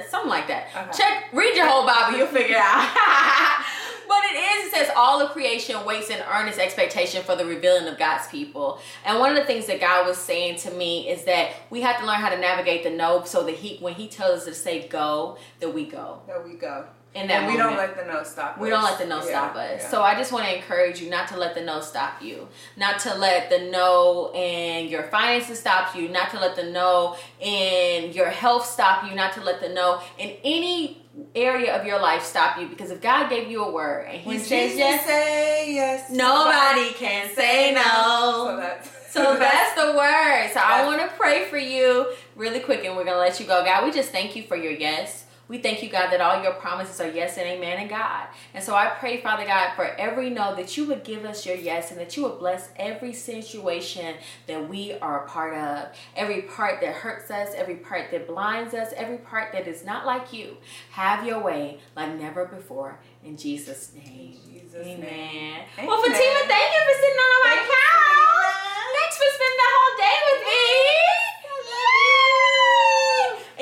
[0.08, 0.68] something like that.
[0.74, 0.98] Okay.
[0.98, 2.94] Check, read your whole Bible, you'll figure it out.
[4.08, 7.88] but it is, it says, all of creation waits in earnest expectation for the revealing
[7.88, 8.80] of God's people.
[9.04, 11.98] And one of the things that God was saying to me is that we have
[12.00, 14.54] to learn how to navigate the no so that he, when he tells us to
[14.54, 16.20] say go, that we go.
[16.26, 16.86] There we go.
[17.14, 18.58] In that and we don't let the no stop us.
[18.58, 19.82] We don't let the no Yeah, stop us.
[19.82, 19.88] yeah.
[19.88, 22.48] So I just want to encourage you not to let the no stop you.
[22.76, 26.08] Not to let the no in your finances stop you.
[26.08, 29.14] Not to let the no in your health stop you.
[29.14, 31.02] Not to let the no in any
[31.34, 32.66] area of your life stop you.
[32.66, 36.10] Because if God gave you a word and He when says Jesus yes, say yes,
[36.10, 38.46] nobody can say no.
[38.46, 40.50] So that's So that's the word.
[40.54, 42.06] So I want to pray for you
[42.36, 43.62] really quick and we're going to let you go.
[43.62, 45.26] God, we just thank you for your yes.
[45.48, 48.28] We thank you, God, that all your promises are yes and amen and God.
[48.54, 51.56] And so I pray, Father God, for every no that you would give us your
[51.56, 54.14] yes and that you would bless every situation
[54.46, 55.88] that we are a part of.
[56.16, 60.06] Every part that hurts us, every part that blinds us, every part that is not
[60.06, 60.56] like you.
[60.92, 62.98] Have your way like never before.
[63.24, 64.36] In Jesus' name.
[64.44, 65.00] Jesus' Amen.
[65.00, 65.86] name.
[65.86, 68.52] Well, Fatima, thank you for sitting on my couch.
[68.94, 71.21] Thanks for spending the whole day with me.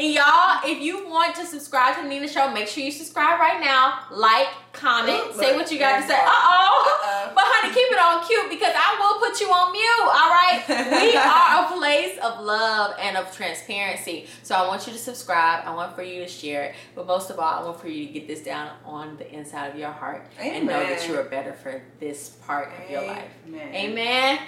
[0.00, 3.38] And y'all, if you want to subscribe to the Nina Show, make sure you subscribe
[3.38, 4.04] right now.
[4.10, 6.14] Like, comment, Ooh, say what you got to say.
[6.14, 7.30] Uh oh.
[7.34, 10.00] But honey, keep it on cute because I will put you on mute.
[10.00, 10.64] All right.
[11.02, 14.26] we are a place of love and of transparency.
[14.42, 15.66] So I want you to subscribe.
[15.66, 16.76] I want for you to share it.
[16.94, 19.66] But most of all, I want for you to get this down on the inside
[19.66, 23.28] of your heart and know that you are better for this part of your life.
[23.46, 23.74] Amen.
[23.74, 24.38] Amen.